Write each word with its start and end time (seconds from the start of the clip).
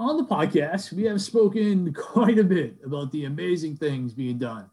On 0.00 0.16
the 0.16 0.22
podcast, 0.22 0.92
we 0.92 1.02
have 1.06 1.20
spoken 1.20 1.92
quite 1.92 2.38
a 2.38 2.44
bit 2.44 2.76
about 2.84 3.10
the 3.10 3.24
amazing 3.24 3.74
things 3.74 4.14
being 4.14 4.38
done 4.38 4.70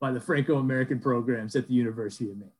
by 0.00 0.10
the 0.10 0.20
Franco 0.20 0.56
American 0.56 0.98
programs 0.98 1.54
at 1.54 1.68
the 1.68 1.74
University 1.74 2.30
of 2.30 2.38
Maine. 2.38 2.50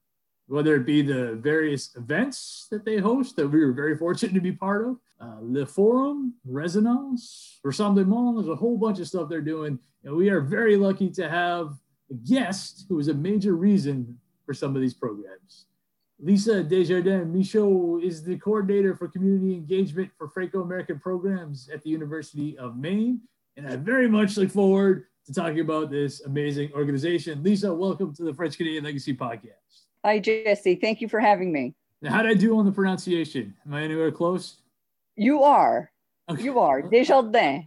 Whether 0.47 0.77
it 0.77 0.85
be 0.85 1.01
the 1.01 1.37
various 1.37 1.97
events 1.97 2.67
that 2.71 2.85
they 2.85 2.99
host 2.99 3.37
that 3.37 3.49
we 3.49 3.65
were 3.65 3.73
very 3.73 3.97
fortunate 3.97 4.35
to 4.35 4.43
be 4.43 4.53
part 4.53 4.87
of, 4.87 4.99
uh, 5.19 5.39
Le 5.41 5.65
Forum, 5.65 6.35
Resonance, 6.45 7.59
Rassemblement, 7.65 8.35
there's 8.37 8.49
a 8.49 8.57
whole 8.57 8.77
bunch 8.77 8.99
of 8.99 9.09
stuff 9.09 9.31
they're 9.31 9.41
doing. 9.41 9.79
And 10.05 10.15
we 10.15 10.29
are 10.29 10.43
very 10.43 10.77
lucky 10.77 11.09
to 11.09 11.27
have 11.27 11.73
a 12.11 12.15
guest 12.15 12.85
who 12.87 12.99
is 12.99 13.09
a 13.09 13.15
major 13.15 13.57
reason 13.57 14.19
for 14.45 14.53
some 14.53 14.77
of 14.77 14.83
these 14.83 14.93
programs. 14.93 15.65
Lisa 16.21 16.63
Desjardins 16.63 17.27
Michaud 17.35 18.01
is 18.03 18.23
the 18.23 18.37
coordinator 18.39 18.95
for 18.95 19.09
community 19.09 19.55
engagement 19.55 20.11
for 20.17 20.29
Franco 20.29 20.63
American 20.63 20.99
programs 20.99 21.69
at 21.73 21.83
the 21.83 21.91
University 21.91 22.57
of 22.57 22.77
Maine. 22.77 23.21
And 23.57 23.67
I 23.67 23.77
very 23.77 24.09
much 24.09 24.37
look 24.37 24.51
forward 24.51 25.07
to 25.27 25.33
talking 25.35 25.61
about 25.61 25.91
this 25.91 26.21
amazing 26.23 26.73
organization. 26.73 27.43
Lisa, 27.43 27.73
welcome 27.73 28.15
to 28.15 28.23
the 28.23 28.33
French 28.33 28.57
Canadian 28.57 28.85
Legacy 28.85 29.15
Podcast. 29.15 29.87
Hi, 30.05 30.19
Jesse. 30.21 30.77
Thank 30.77 31.01
you 31.01 31.09
for 31.09 31.19
having 31.19 31.53
me. 31.53 31.75
Now, 32.01 32.13
how 32.13 32.23
did 32.23 32.31
I 32.31 32.35
do 32.35 32.59
on 32.59 32.65
the 32.65 32.73
pronunciation? 32.73 33.55
Am 33.67 33.75
I 33.75 33.83
anywhere 33.83 34.13
close? 34.13 34.59
You 35.17 35.43
are. 35.43 35.91
Okay. 36.31 36.43
You 36.43 36.59
are. 36.61 36.83
Desjardins. 36.83 37.65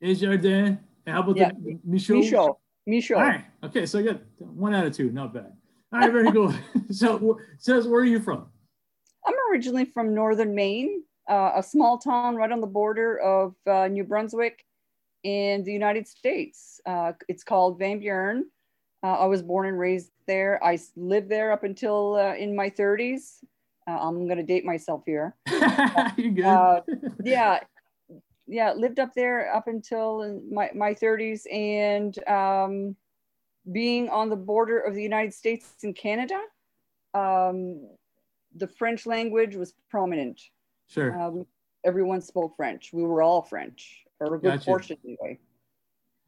Desjardins. 0.00 0.78
And 1.06 1.14
how 1.14 1.20
about 1.22 1.36
Yeah. 1.36 1.50
the 1.50 1.78
Michaud? 1.84 2.14
Michaud. 2.14 2.56
Michaud. 2.86 3.14
All 3.16 3.22
right. 3.22 3.44
Okay. 3.64 3.86
So 3.86 3.98
I 3.98 4.02
got 4.02 4.20
one 4.38 4.74
out 4.74 4.86
of 4.86 4.94
two. 4.94 5.10
Not 5.10 5.34
bad. 5.34 5.52
All 5.92 6.00
right. 6.00 6.12
Very 6.12 6.30
cool. 6.32 6.54
so, 6.90 7.40
says, 7.58 7.86
where 7.88 8.00
are 8.00 8.04
you 8.04 8.20
from? 8.20 8.46
I'm 9.26 9.34
originally 9.50 9.84
from 9.84 10.14
northern 10.14 10.54
Maine, 10.54 11.02
uh, 11.28 11.52
a 11.56 11.62
small 11.62 11.98
town 11.98 12.36
right 12.36 12.50
on 12.50 12.60
the 12.60 12.66
border 12.66 13.18
of 13.18 13.54
uh, 13.66 13.88
New 13.88 14.04
Brunswick 14.04 14.64
in 15.24 15.62
the 15.64 15.72
United 15.72 16.06
States. 16.06 16.80
Uh, 16.86 17.12
it's 17.28 17.44
called 17.44 17.78
Van 17.78 17.98
Buren. 17.98 18.46
Uh, 19.02 19.14
I 19.14 19.26
was 19.26 19.42
born 19.42 19.66
and 19.66 19.78
raised 19.78 20.10
there. 20.26 20.62
I 20.64 20.78
lived 20.96 21.28
there 21.28 21.52
up 21.52 21.64
until 21.64 22.16
uh, 22.16 22.34
in 22.34 22.54
my 22.54 22.70
30s. 22.70 23.38
Uh, 23.88 23.98
I'm 23.98 24.26
going 24.26 24.38
to 24.38 24.42
date 24.42 24.64
myself 24.64 25.02
here. 25.06 25.34
you 26.16 26.30
good? 26.32 26.44
Uh, 26.44 26.80
yeah 27.24 27.60
yeah 28.50 28.72
lived 28.72 28.98
up 28.98 29.14
there 29.14 29.54
up 29.54 29.68
until 29.68 30.22
in 30.22 30.42
my, 30.52 30.70
my 30.74 30.92
30s 30.92 31.42
and 31.52 32.18
um, 32.28 32.96
being 33.72 34.08
on 34.08 34.28
the 34.28 34.36
border 34.36 34.78
of 34.80 34.94
the 34.94 35.02
united 35.02 35.32
states 35.32 35.74
and 35.82 35.94
canada 35.96 36.40
um, 37.12 37.88
the 38.56 38.66
french 38.66 39.06
language 39.06 39.56
was 39.56 39.74
prominent 39.90 40.40
sure. 40.88 41.18
uh, 41.20 41.30
we, 41.30 41.44
everyone 41.84 42.20
spoke 42.20 42.56
french 42.56 42.90
we 42.92 43.02
were 43.02 43.22
all 43.22 43.42
french 43.42 44.04
or 44.20 44.34
a 44.34 44.38
good 44.38 44.52
Gotcha. 44.52 44.64
portion 44.64 44.96
anyway 45.04 45.38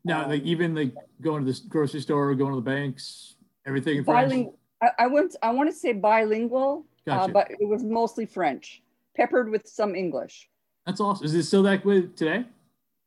now, 0.04 0.24
um, 0.24 0.30
like 0.30 0.42
even 0.42 0.74
like 0.74 0.94
going 1.20 1.44
to 1.44 1.52
the 1.52 1.60
grocery 1.68 2.00
store, 2.00 2.34
going 2.34 2.50
to 2.50 2.56
the 2.56 2.60
banks, 2.60 3.36
everything 3.66 3.98
in 3.98 4.04
French. 4.04 4.30
bilingual 4.30 4.58
I, 4.82 4.90
I 4.98 5.06
went 5.06 5.36
i 5.42 5.50
want 5.50 5.70
to 5.70 5.76
say 5.76 5.92
bilingual 5.92 6.84
uh, 7.08 7.28
but 7.28 7.50
it 7.50 7.68
was 7.68 7.84
mostly 7.84 8.26
french 8.26 8.82
peppered 9.16 9.48
with 9.48 9.66
some 9.68 9.94
english 9.94 10.48
That's 10.86 11.00
awesome. 11.00 11.24
Is 11.24 11.34
it 11.34 11.44
still 11.44 11.62
that 11.64 11.84
way 11.84 12.02
today? 12.16 12.44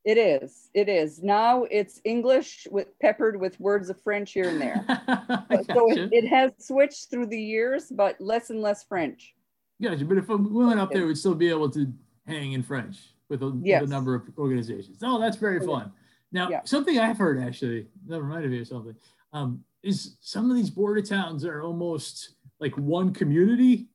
It 0.06 0.20
is. 0.20 0.70
It 0.76 0.88
is. 0.88 1.24
Now 1.24 1.64
it's 1.72 2.00
English 2.04 2.68
with 2.70 2.88
peppered 3.00 3.40
with 3.40 3.60
words 3.60 3.90
of 3.90 4.00
French 4.02 4.32
here 4.34 4.50
and 4.50 4.62
there. 4.62 4.86
So 5.74 5.92
it, 5.92 6.10
it 6.14 6.28
has 6.28 6.52
switched 6.60 7.10
through 7.10 7.28
the 7.28 7.42
years, 7.42 7.88
but 7.90 8.20
less 8.22 8.52
and 8.52 8.62
less 8.62 8.84
French. 8.84 9.34
Gotcha. 9.82 10.06
But 10.06 10.18
if 10.18 10.28
we 10.28 10.36
went 10.66 10.80
up 10.80 10.92
there, 10.92 11.08
we'd 11.08 11.18
still 11.18 11.34
be 11.34 11.50
able 11.50 11.70
to 11.72 11.92
hang 12.28 12.52
in 12.54 12.62
French 12.62 12.98
with 13.30 13.42
a, 13.42 13.50
with 13.50 13.84
a 13.84 13.88
number 13.88 14.14
of 14.14 14.24
organizations. 14.38 15.00
Oh, 15.02 15.20
that's 15.20 15.38
very 15.38 15.60
Oh, 15.62 15.66
fun. 15.66 15.92
Now, 16.32 16.50
Yeah. 16.50 16.62
something 16.66 17.00
I've 17.00 17.18
heard 17.18 17.40
actually, 17.40 17.88
that 18.08 18.22
reminded 18.22 18.52
me 18.52 18.62
of 18.62 18.68
something, 18.68 18.96
um, 19.34 19.64
is 19.82 20.18
some 20.22 20.52
of 20.52 20.56
these 20.58 20.70
border 20.70 21.02
towns 21.02 21.46
are 21.46 21.62
almost 21.64 22.36
like 22.60 22.78
one 22.78 23.12
community 23.14 23.88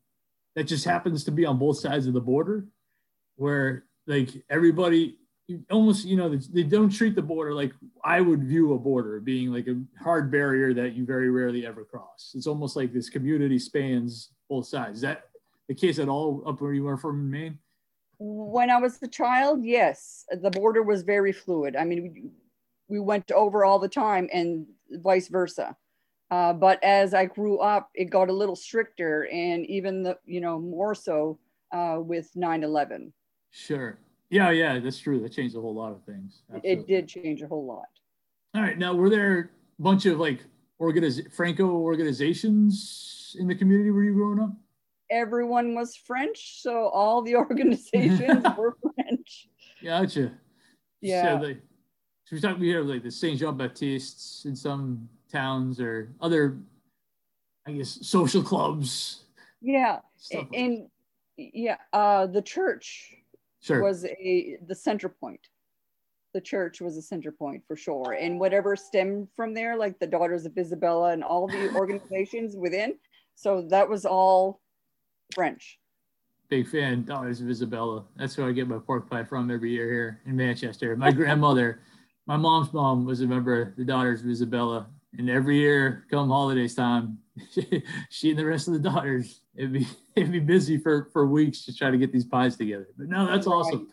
that 0.56 0.64
just 0.64 0.84
happens 0.84 1.22
to 1.24 1.30
be 1.30 1.46
on 1.46 1.56
both 1.58 1.78
sides 1.78 2.06
of 2.08 2.14
the 2.14 2.20
border, 2.20 2.66
where 3.36 3.84
like 4.06 4.30
everybody 4.50 5.18
almost, 5.70 6.06
you 6.06 6.16
know, 6.16 6.36
they, 6.36 6.62
don't 6.62 6.90
treat 6.90 7.14
the 7.14 7.22
border 7.22 7.54
like 7.54 7.72
I 8.04 8.20
would 8.20 8.44
view 8.44 8.74
a 8.74 8.78
border 8.78 9.20
being 9.20 9.52
like 9.52 9.66
a 9.66 9.80
hard 10.02 10.30
barrier 10.30 10.74
that 10.74 10.94
you 10.94 11.04
very 11.04 11.30
rarely 11.30 11.66
ever 11.66 11.84
cross. 11.84 12.32
It's 12.34 12.46
almost 12.46 12.76
like 12.76 12.92
this 12.92 13.08
community 13.08 13.58
spans 13.58 14.30
both 14.48 14.66
sides. 14.66 14.96
Is 14.96 15.02
that 15.02 15.24
the 15.68 15.74
case 15.74 15.98
at 15.98 16.08
all 16.08 16.42
up 16.46 16.60
where 16.60 16.72
you 16.72 16.86
are 16.88 16.96
from 16.96 17.20
in 17.20 17.30
Maine? 17.30 17.58
When 18.18 18.70
I 18.70 18.78
was 18.78 19.02
a 19.02 19.08
child, 19.08 19.64
yes, 19.64 20.26
the 20.30 20.50
border 20.50 20.82
was 20.82 21.02
very 21.02 21.32
fluid. 21.32 21.74
I 21.76 21.84
mean, 21.84 22.02
we, 22.02 22.30
we 22.88 23.00
went 23.00 23.30
over 23.30 23.64
all 23.64 23.78
the 23.78 23.88
time 23.88 24.28
and 24.32 24.66
vice 24.90 25.28
versa. 25.28 25.76
Uh, 26.30 26.52
but 26.52 26.82
as 26.84 27.14
I 27.14 27.24
grew 27.24 27.58
up, 27.58 27.90
it 27.94 28.10
got 28.10 28.28
a 28.28 28.32
little 28.32 28.56
stricter 28.56 29.26
and 29.32 29.66
even 29.66 30.02
the, 30.02 30.18
you 30.24 30.40
know, 30.40 30.60
more 30.60 30.94
so 30.94 31.38
uh, 31.72 31.96
with 31.98 32.30
9 32.36 32.62
11. 32.62 33.12
Sure. 33.50 33.98
Yeah, 34.30 34.50
yeah, 34.50 34.78
that's 34.78 34.98
true. 34.98 35.20
That 35.20 35.32
changed 35.32 35.56
a 35.56 35.60
whole 35.60 35.74
lot 35.74 35.92
of 35.92 36.02
things. 36.04 36.42
It 36.62 36.86
did 36.86 37.08
change 37.08 37.42
a 37.42 37.48
whole 37.48 37.66
lot. 37.66 37.88
All 38.54 38.62
right. 38.62 38.78
Now, 38.78 38.94
were 38.94 39.10
there 39.10 39.50
a 39.78 39.82
bunch 39.82 40.06
of 40.06 40.18
like 40.18 40.44
organiz- 40.80 41.32
Franco 41.32 41.68
organizations 41.68 43.36
in 43.38 43.48
the 43.48 43.54
community 43.54 43.90
where 43.90 44.04
you 44.04 44.14
growing 44.14 44.40
up? 44.40 44.52
everyone 45.10 45.74
was 45.74 45.96
French, 45.96 46.62
so 46.62 46.88
all 46.88 47.22
the 47.22 47.36
organizations 47.36 48.44
were 48.58 48.76
French. 48.94 49.48
Gotcha. 49.82 50.32
Yeah. 51.00 51.38
So, 51.40 51.46
like, 51.46 51.62
so 52.24 52.36
we 52.36 52.40
talk 52.40 52.58
we 52.58 52.70
have 52.70 52.86
like 52.86 53.02
the 53.02 53.10
Saint 53.10 53.40
Jean 53.40 53.56
Baptists 53.56 54.44
in 54.44 54.54
some 54.54 55.08
towns 55.30 55.80
or 55.80 56.12
other, 56.20 56.58
I 57.66 57.72
guess, 57.72 57.98
social 58.02 58.42
clubs. 58.42 59.24
Yeah, 59.60 59.98
Stuff 60.16 60.46
like 60.50 60.60
and 60.60 60.88
yeah, 61.36 61.76
uh, 61.92 62.26
the 62.26 62.42
church 62.42 63.14
sure. 63.60 63.82
was 63.82 64.04
a 64.04 64.58
the 64.66 64.74
center 64.74 65.08
point. 65.08 65.48
The 66.32 66.40
church 66.40 66.80
was 66.80 66.96
a 66.96 67.02
center 67.02 67.32
point 67.32 67.62
for 67.66 67.76
sure, 67.76 68.16
and 68.18 68.38
whatever 68.38 68.76
stemmed 68.76 69.28
from 69.34 69.52
there, 69.54 69.76
like 69.76 69.98
the 69.98 70.06
Daughters 70.06 70.46
of 70.46 70.56
Isabella 70.56 71.12
and 71.12 71.24
all 71.24 71.48
the 71.48 71.70
organizations 71.74 72.56
within. 72.56 72.94
So 73.34 73.62
that 73.70 73.88
was 73.88 74.04
all 74.04 74.60
French. 75.34 75.78
big 76.48 76.68
fan, 76.68 77.04
Daughters 77.04 77.40
of 77.40 77.48
Isabella. 77.48 78.04
That's 78.16 78.36
where 78.36 78.48
I 78.48 78.52
get 78.52 78.68
my 78.68 78.78
pork 78.78 79.08
pie 79.08 79.24
from 79.24 79.50
every 79.50 79.70
year 79.70 79.90
here 79.90 80.20
in 80.26 80.36
Manchester. 80.36 80.96
My 80.96 81.10
grandmother, 81.12 81.80
my 82.26 82.36
mom's 82.36 82.72
mom 82.72 83.04
was 83.04 83.20
a 83.22 83.26
member 83.26 83.62
of 83.62 83.76
the 83.76 83.84
Daughters 83.84 84.20
of 84.20 84.28
Isabella. 84.28 84.88
And 85.18 85.28
every 85.28 85.58
year, 85.58 86.06
come 86.10 86.28
holidays 86.28 86.74
time, 86.74 87.18
she 88.10 88.30
and 88.30 88.38
the 88.38 88.44
rest 88.44 88.68
of 88.68 88.74
the 88.74 88.80
daughters, 88.80 89.40
it'd 89.54 89.72
be 89.72 89.86
it'd 90.16 90.32
be 90.32 90.40
busy 90.40 90.78
for 90.78 91.08
for 91.12 91.26
weeks 91.26 91.64
to 91.64 91.74
try 91.74 91.90
to 91.90 91.98
get 91.98 92.12
these 92.12 92.24
pies 92.24 92.56
together. 92.56 92.88
But 92.96 93.08
no, 93.08 93.26
that's 93.26 93.46
awesome. 93.46 93.88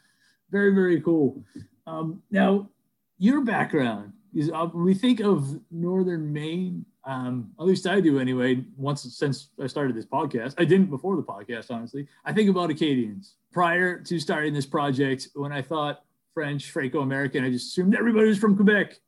Very, 0.50 0.74
very 0.74 1.02
cool. 1.02 1.44
Um, 1.86 2.22
now, 2.32 2.70
your 3.18 3.42
background 3.42 4.14
is 4.34 4.52
uh, 4.54 4.68
we 4.74 4.94
think 4.94 5.20
of 5.20 5.60
Northern 5.72 6.32
Maine, 6.32 6.86
um, 7.06 7.52
at 7.60 7.66
least 7.66 7.88
I 7.88 8.00
do 8.00 8.20
anyway. 8.20 8.64
Once 8.76 9.02
since 9.16 9.50
I 9.62 9.68
started 9.68 9.96
this 9.96 10.06
podcast, 10.06 10.56
I 10.58 10.66
didn't 10.66 10.90
before 10.90 11.16
the 11.16 11.24
podcast, 11.24 11.72
honestly. 11.72 12.08
I 12.26 12.34
think 12.34 12.50
about 12.50 12.70
Acadians. 12.70 13.36
Prior 13.52 14.00
to 14.00 14.20
starting 14.20 14.54
this 14.54 14.66
project, 14.66 15.30
when 15.34 15.52
I 15.52 15.62
thought 15.62 16.04
French, 16.34 16.70
Franco 16.70 17.00
American, 17.00 17.44
I 17.44 17.50
just 17.50 17.70
assumed 17.70 17.96
everybody 17.96 18.28
was 18.28 18.38
from 18.38 18.56
Quebec, 18.56 19.00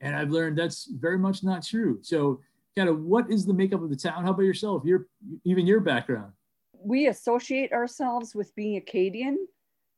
and 0.00 0.16
I've 0.16 0.30
learned 0.30 0.56
that's 0.56 0.86
very 0.86 1.18
much 1.18 1.42
not 1.44 1.64
true. 1.64 1.98
So, 2.02 2.40
kind 2.76 2.88
of, 2.88 3.02
what 3.04 3.30
is 3.30 3.44
the 3.44 3.52
makeup 3.52 3.82
of 3.82 3.90
the 3.90 3.96
town? 3.96 4.24
How 4.24 4.30
about 4.30 4.42
yourself? 4.42 4.82
Your 4.84 5.06
even 5.44 5.66
your 5.66 5.80
background. 5.80 6.32
We 6.84 7.06
associate 7.08 7.72
ourselves 7.72 8.34
with 8.34 8.54
being 8.54 8.76
Acadian, 8.76 9.46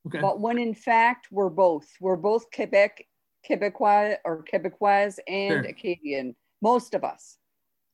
Okay. 0.07 0.21
but 0.21 0.41
when 0.41 0.59
in 0.59 0.75
fact 0.75 1.29
we're 1.31 1.49
both. 1.51 1.89
We're 2.01 2.17
both 2.17 2.47
Quebec, 2.55 3.07
Quebecois 3.49 4.17
or 4.25 4.45
Quebecois 4.45 5.19
and 5.27 5.53
Sure. 5.53 5.61
Acadian. 5.63 6.35
Most 6.63 6.95
of 6.95 7.05
us. 7.05 7.39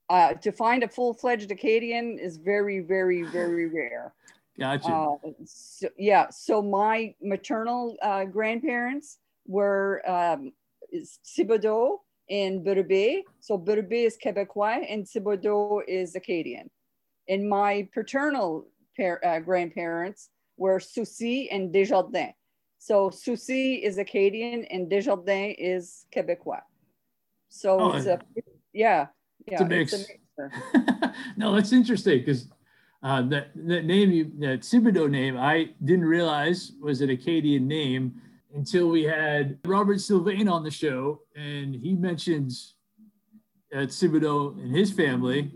Uh, 0.09 0.35
to 0.35 0.51
find 0.51 0.83
a 0.83 0.89
full-fledged 0.89 1.53
Acadian 1.53 2.19
is 2.19 2.37
very, 2.37 2.81
very, 2.81 3.23
very 3.23 3.67
rare. 3.73 4.13
Gotcha. 4.59 4.89
Uh, 4.93 5.17
so, 5.45 5.89
yeah. 5.97 6.29
So 6.31 6.61
my 6.61 7.15
maternal 7.23 7.97
uh, 8.03 8.25
grandparents 8.25 9.19
were 9.47 10.03
um, 10.11 10.53
And 12.31 12.65
Berube. 12.65 13.23
So 13.41 13.59
Berube 13.59 14.07
is 14.07 14.17
Quebecois 14.17 14.87
and 14.89 15.05
Thibodeau 15.05 15.81
is 15.89 16.15
Acadian. 16.15 16.71
And 17.29 17.49
my 17.49 17.89
paternal 17.93 18.67
uh, 18.99 19.41
grandparents 19.41 20.31
were 20.57 20.79
Soucy 20.79 21.49
and 21.51 21.73
Desjardins. 21.73 22.35
So 22.79 23.11
Soucy 23.11 23.83
is 23.83 23.99
Acadian 23.99 24.65
and 24.67 24.89
Desjardins 24.89 25.57
is 25.59 26.07
Quebecois. 26.15 26.63
So 27.49 27.81
Oh, 27.81 27.93
it's 27.97 28.07
a, 28.07 28.21
yeah, 28.73 29.07
yeah, 29.47 29.53
It's 29.53 29.61
a 29.63 29.65
mix. 29.65 29.93
mixture. 29.93 31.15
no, 31.37 31.55
that's 31.55 31.73
interesting 31.73 32.19
because 32.21 32.47
uh, 33.03 33.23
that 33.23 33.51
that 33.55 33.85
name, 33.85 34.11
you, 34.13 34.31
that 34.41 34.61
Thibodeau 34.61 35.11
name, 35.11 35.37
I 35.37 35.71
didn't 35.85 36.05
realize 36.05 36.73
was 36.81 37.01
an 37.01 37.11
Acadian 37.11 37.67
name 37.67 38.21
until 38.55 38.89
we 38.89 39.03
had 39.05 39.59
Robert 39.65 40.01
Sylvain 40.01 40.49
on 40.49 40.63
the 40.65 40.71
show, 40.71 41.23
and 41.37 41.75
he 41.75 41.95
mentions 41.95 42.75
uh, 43.75 43.79
Thibodeau 43.81 44.59
and 44.63 44.75
his 44.75 44.93
family, 44.93 45.53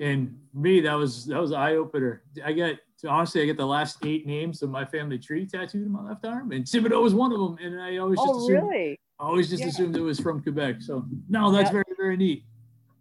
and 0.00 0.38
me 0.54 0.80
that 0.80 0.94
was 0.94 1.26
that 1.26 1.40
was 1.40 1.52
eye 1.52 1.74
opener. 1.74 2.22
I 2.44 2.52
got 2.52 2.76
honestly, 3.06 3.42
I 3.42 3.46
get 3.46 3.56
the 3.56 3.66
last 3.66 3.98
eight 4.04 4.26
names 4.26 4.62
of 4.62 4.70
my 4.70 4.84
family 4.84 5.18
tree 5.18 5.46
tattooed 5.46 5.86
on 5.86 5.92
my 5.92 6.02
left 6.08 6.24
arm, 6.24 6.52
and 6.52 6.64
Thibodeau 6.64 7.02
was 7.02 7.14
one 7.14 7.32
of 7.32 7.38
them, 7.38 7.58
and 7.62 7.80
I 7.80 7.98
always 7.98 8.18
just 8.18 8.30
Oh, 8.30 8.38
assumed, 8.44 8.62
really? 8.62 9.00
I 9.20 9.24
always 9.24 9.50
just 9.50 9.62
Yeah. 9.62 9.68
assumed 9.68 9.96
it 9.96 10.00
was 10.00 10.18
from 10.20 10.42
Quebec. 10.42 10.80
So 10.80 11.04
no, 11.28 11.50
that's 11.52 11.70
very 11.70 11.84
very 11.96 12.16
neat. 12.16 12.44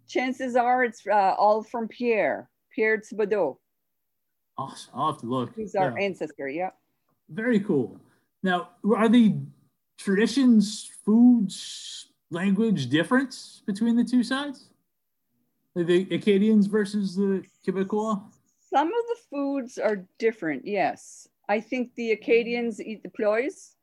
Chances 0.08 0.56
are 0.56 0.84
it's 0.84 1.06
uh, 1.06 1.36
all 1.38 1.64
from 1.64 1.88
Pierre, 1.88 2.50
Pierre 2.74 2.98
Thibodeau, 2.98 3.58
Awesome. 4.58 4.92
I'll 4.96 5.12
have 5.12 5.22
to 5.22 5.28
look. 5.28 5.52
who's 5.56 5.76
our 5.76 5.98
Yeah. 5.98 6.06
ancestor. 6.06 6.50
Yeah. 6.50 6.72
Very 7.30 7.60
cool. 7.60 8.00
Now, 8.44 8.70
are 8.96 9.10
the 9.10 9.36
traditions, 9.98 10.90
foods, 11.06 12.08
language 12.32 12.90
difference 12.90 13.62
between 13.66 13.96
the 13.96 14.04
two 14.04 14.24
sides? 14.24 14.70
The 15.76 16.08
Acadians 16.14 16.68
versus 16.68 17.16
the 17.16 17.44
Quebecois? 17.66 18.22
Some 18.60 18.88
of 18.88 18.94
the 19.08 19.18
foods 19.30 19.78
are 19.78 20.06
different, 20.18 20.66
yes. 20.66 21.28
I 21.50 21.60
think 21.60 21.94
the 21.96 22.12
Acadians 22.12 22.82
eat 22.82 23.04
the 23.04 23.10
ployes 23.10 23.76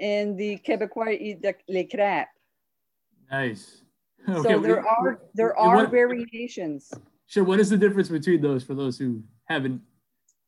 and 0.00 0.36
the 0.36 0.58
Quebecois 0.58 1.20
eat 1.20 1.42
the, 1.42 1.54
les 1.68 1.84
crêpes. 1.84 2.26
Nice. 3.30 3.82
so 4.26 4.42
there 4.60 4.86
are 4.86 5.20
there 5.34 5.56
are 5.56 5.76
what- 5.76 5.90
variations. 5.90 6.92
Sure. 7.26 7.44
What 7.44 7.58
is 7.58 7.70
the 7.70 7.78
difference 7.78 8.08
between 8.08 8.40
those 8.42 8.62
for 8.64 8.74
those 8.74 8.98
who 8.98 9.22
haven't 9.46 9.80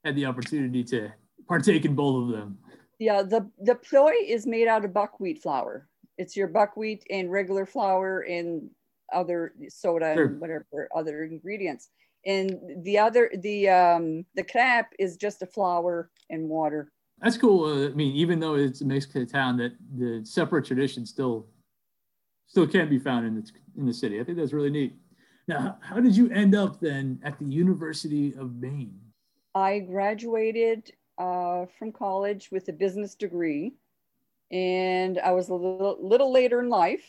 had 0.04 0.14
the 0.14 0.26
opportunity 0.26 0.84
to 0.84 1.10
partake 1.48 1.84
in 1.84 1.94
both 1.94 2.24
of 2.24 2.36
them? 2.36 2.58
Yeah, 2.98 3.22
the, 3.22 3.50
the 3.60 3.74
ploye 3.74 4.26
is 4.26 4.46
made 4.46 4.68
out 4.68 4.84
of 4.84 4.94
buckwheat 4.94 5.42
flour. 5.42 5.88
It's 6.18 6.36
your 6.36 6.48
buckwheat 6.48 7.04
and 7.10 7.30
regular 7.30 7.66
flour 7.66 8.20
and 8.22 8.70
other 9.12 9.52
soda 9.68 10.14
Sure. 10.14 10.26
and 10.26 10.40
whatever 10.40 10.88
other 10.94 11.24
ingredients. 11.24 11.90
And 12.24 12.58
the 12.82 12.98
other 12.98 13.30
the 13.38 13.68
um 13.68 14.24
the 14.34 14.42
crêpe 14.42 14.86
is 14.98 15.16
just 15.16 15.42
a 15.42 15.46
flour 15.46 16.10
and 16.30 16.48
water. 16.48 16.90
That's 17.20 17.38
cool. 17.38 17.64
Uh, 17.66 17.86
I 17.86 17.92
mean, 17.92 18.16
even 18.16 18.40
though 18.40 18.56
it's 18.56 18.80
a 18.80 18.84
Mexican 18.84 19.26
town, 19.26 19.56
that 19.58 19.72
the 19.96 20.24
separate 20.24 20.64
tradition 20.64 21.06
still 21.06 21.46
still 22.48 22.66
can 22.66 22.88
be 22.88 22.98
found 22.98 23.26
in 23.26 23.34
the 23.36 23.48
in 23.78 23.86
the 23.86 23.92
city. 23.94 24.20
I 24.20 24.24
think 24.24 24.38
that's 24.38 24.52
really 24.52 24.70
neat. 24.70 24.96
Now, 25.46 25.78
how 25.80 26.00
did 26.00 26.16
you 26.16 26.28
end 26.30 26.56
up 26.56 26.80
then 26.80 27.20
at 27.22 27.38
the 27.38 27.44
University 27.44 28.34
of 28.34 28.56
Maine? 28.56 28.98
I 29.54 29.78
graduated 29.78 30.90
uh, 31.18 31.66
from 31.78 31.92
college 31.92 32.50
with 32.50 32.68
a 32.68 32.72
business 32.72 33.14
degree, 33.14 33.72
and 34.50 35.18
I 35.18 35.32
was 35.32 35.48
a 35.48 35.54
little, 35.54 35.98
little 36.00 36.32
later 36.32 36.60
in 36.60 36.68
life. 36.68 37.04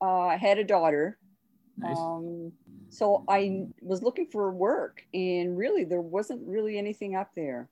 Uh, 0.00 0.26
I 0.26 0.36
had 0.36 0.58
a 0.58 0.64
daughter, 0.64 1.18
Nice. 1.76 1.96
um, 1.98 2.52
so 2.90 3.24
I 3.28 3.66
was 3.82 4.02
looking 4.02 4.26
for 4.26 4.50
work, 4.50 5.04
and 5.12 5.56
really 5.56 5.84
there 5.84 6.00
wasn't 6.00 6.46
really 6.46 6.78
anything 6.78 7.16
up 7.16 7.30
there. 7.34 7.68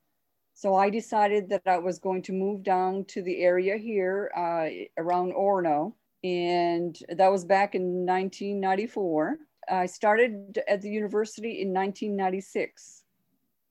So 0.55 0.75
I 0.75 0.89
decided 0.89 1.49
that 1.51 1.63
I 1.67 1.79
was 1.79 1.99
going 1.99 2.23
to 2.23 2.33
move 2.33 2.63
down 2.63 3.05
to 3.09 3.23
the 3.23 3.43
area 3.43 3.77
here 3.77 4.31
uh, 4.35 4.69
around 4.97 5.35
Orono, 5.35 5.93
and 6.25 6.99
that 7.11 7.31
was 7.31 7.45
back 7.45 7.75
in 7.75 8.07
1994. 8.07 9.39
I 9.69 9.87
started 9.87 10.63
at 10.69 10.81
the 10.81 10.89
university 10.89 11.61
in 11.61 11.73
1996 11.75 13.03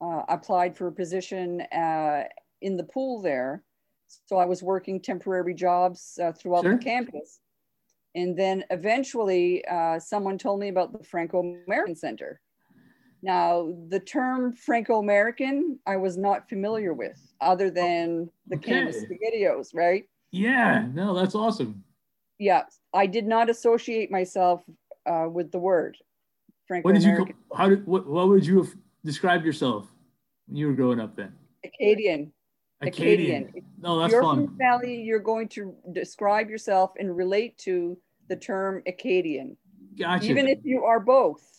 uh, 0.01 0.23
applied 0.29 0.75
for 0.75 0.87
a 0.87 0.91
position 0.91 1.61
uh, 1.61 2.23
in 2.61 2.77
the 2.77 2.83
pool 2.83 3.21
there. 3.21 3.63
So 4.27 4.37
I 4.37 4.45
was 4.45 4.61
working 4.63 5.01
temporary 5.01 5.53
jobs 5.53 6.19
uh, 6.21 6.31
throughout 6.31 6.63
Sure. 6.63 6.77
the 6.77 6.83
campus. 6.83 7.39
And 8.13 8.37
then 8.37 8.63
eventually, 8.69 9.65
uh, 9.65 9.99
someone 9.99 10.37
told 10.37 10.59
me 10.59 10.69
about 10.69 10.93
the 10.93 11.03
Franco 11.03 11.57
American 11.67 11.95
Center. 11.95 12.39
Now, 13.21 13.73
the 13.89 13.99
term 13.99 14.53
Franco 14.53 14.99
American, 14.99 15.79
I 15.85 15.97
was 15.97 16.15
not 16.15 16.47
familiar 16.47 16.93
with, 16.93 17.19
other 17.41 17.69
than 17.69 18.29
the 18.47 18.57
Canvas 18.57 18.97
Okay. 19.03 19.17
SpaghettiOs, 19.17 19.73
right? 19.73 20.07
Yeah, 20.31 20.87
no, 20.93 21.15
that's 21.15 21.35
awesome. 21.35 21.83
Yeah, 22.37 22.63
I 22.93 23.07
did 23.07 23.25
not 23.25 23.49
associate 23.49 24.11
myself 24.11 24.63
uh, 25.05 25.27
with 25.29 25.51
the 25.51 25.59
word 25.59 25.97
Franco-American. 26.67 27.17
What 27.17 27.27
did 27.27 27.29
you? 27.29 27.57
How 27.57 27.69
did? 27.69 27.85
What, 27.87 28.07
what 28.07 28.27
would 28.27 28.45
you 28.45 28.57
have 28.63 28.75
described 29.09 29.45
yourself 29.45 29.87
when 30.47 30.57
you 30.57 30.67
were 30.67 30.73
growing 30.73 30.99
up 30.99 31.15
then? 31.15 31.33
Acadian. 31.63 32.33
Acadian. 32.81 33.43
Acadian. 33.43 33.65
No, 33.81 33.99
that's 33.99 34.11
you're 34.11 34.21
fun. 34.21 34.47
from 34.47 34.57
Valley, 34.57 35.01
you're 35.01 35.19
going 35.19 35.47
to 35.49 35.73
describe 35.93 36.49
yourself 36.49 36.91
and 36.99 37.15
relate 37.15 37.57
to 37.59 37.97
the 38.27 38.35
term 38.35 38.81
Acadian, 38.87 39.55
Gotcha. 39.97 40.25
even 40.29 40.47
if 40.47 40.59
you 40.63 40.83
are 40.83 40.99
both. 40.99 41.51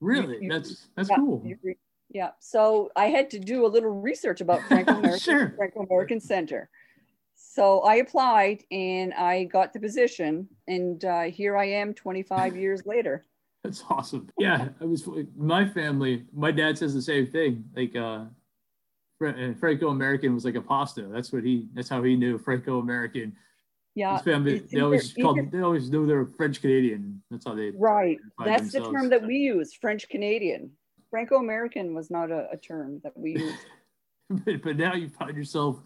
really, 0.00 0.44
you- 0.44 0.50
that's 0.50 0.88
that's 0.94 1.10
Yeah, 1.10 1.16
cool. 1.16 1.42
you- 1.44 1.74
Yeah. 2.12 2.30
So 2.40 2.90
I 2.96 3.06
had 3.06 3.30
to 3.30 3.38
do 3.38 3.66
a 3.66 3.68
little 3.68 3.90
research 4.00 4.40
about 4.40 4.62
Franco 4.62 4.92
American 4.98 5.18
Sure. 5.18 5.50
Franco 5.56 5.80
American 5.82 6.20
Center. 6.20 6.70
So 7.34 7.80
I 7.80 7.96
applied 7.96 8.64
and 8.70 9.12
I 9.14 9.44
got 9.44 9.72
the 9.72 9.80
position, 9.80 10.48
and 10.68 11.04
uh, 11.04 11.22
here 11.24 11.56
I 11.56 11.66
am, 11.66 11.94
25 11.94 12.56
years 12.56 12.86
later. 12.86 13.26
That's 13.62 13.84
awesome. 13.90 14.28
Yeah, 14.38 14.68
I 14.80 14.84
was 14.84 15.06
my 15.36 15.68
family. 15.68 16.24
My 16.32 16.50
dad 16.50 16.78
says 16.78 16.94
the 16.94 17.02
same 17.02 17.26
thing. 17.26 17.64
Like 17.76 17.94
uh, 17.94 18.24
Franco 19.18 19.88
American 19.88 20.34
was 20.34 20.44
like 20.44 20.54
a 20.54 20.62
pasta. 20.62 21.02
That's 21.02 21.32
what 21.32 21.44
he. 21.44 21.68
That's 21.74 21.88
how 21.88 22.02
he 22.02 22.16
knew 22.16 22.38
Franco 22.38 22.78
American. 22.78 23.36
Yeah. 23.94 24.14
His 24.14 24.22
family. 24.22 24.62
They 24.72 24.80
always 24.80 25.14
inter- 25.14 25.22
called. 25.22 25.50
They 25.52 25.60
always 25.60 25.90
knew 25.90 26.06
they 26.06 26.14
were 26.14 26.26
French 26.26 26.60
Canadian. 26.60 27.22
That's 27.30 27.44
how 27.44 27.54
they. 27.54 27.72
Right. 27.76 28.18
That's 28.44 28.72
the 28.72 28.80
term 28.80 29.10
that 29.10 29.26
we 29.26 29.36
use, 29.36 29.74
French 29.74 30.08
Canadian. 30.08 30.70
Franco 31.10 31.36
American 31.36 31.94
was 31.94 32.10
not 32.10 32.30
a, 32.30 32.48
a 32.52 32.56
term 32.56 33.00
that 33.02 33.12
we 33.16 33.32
used. 33.32 33.58
but, 34.30 34.62
but 34.62 34.76
now 34.76 34.94
you 34.94 35.08
find 35.08 35.36
yourself 35.36 35.82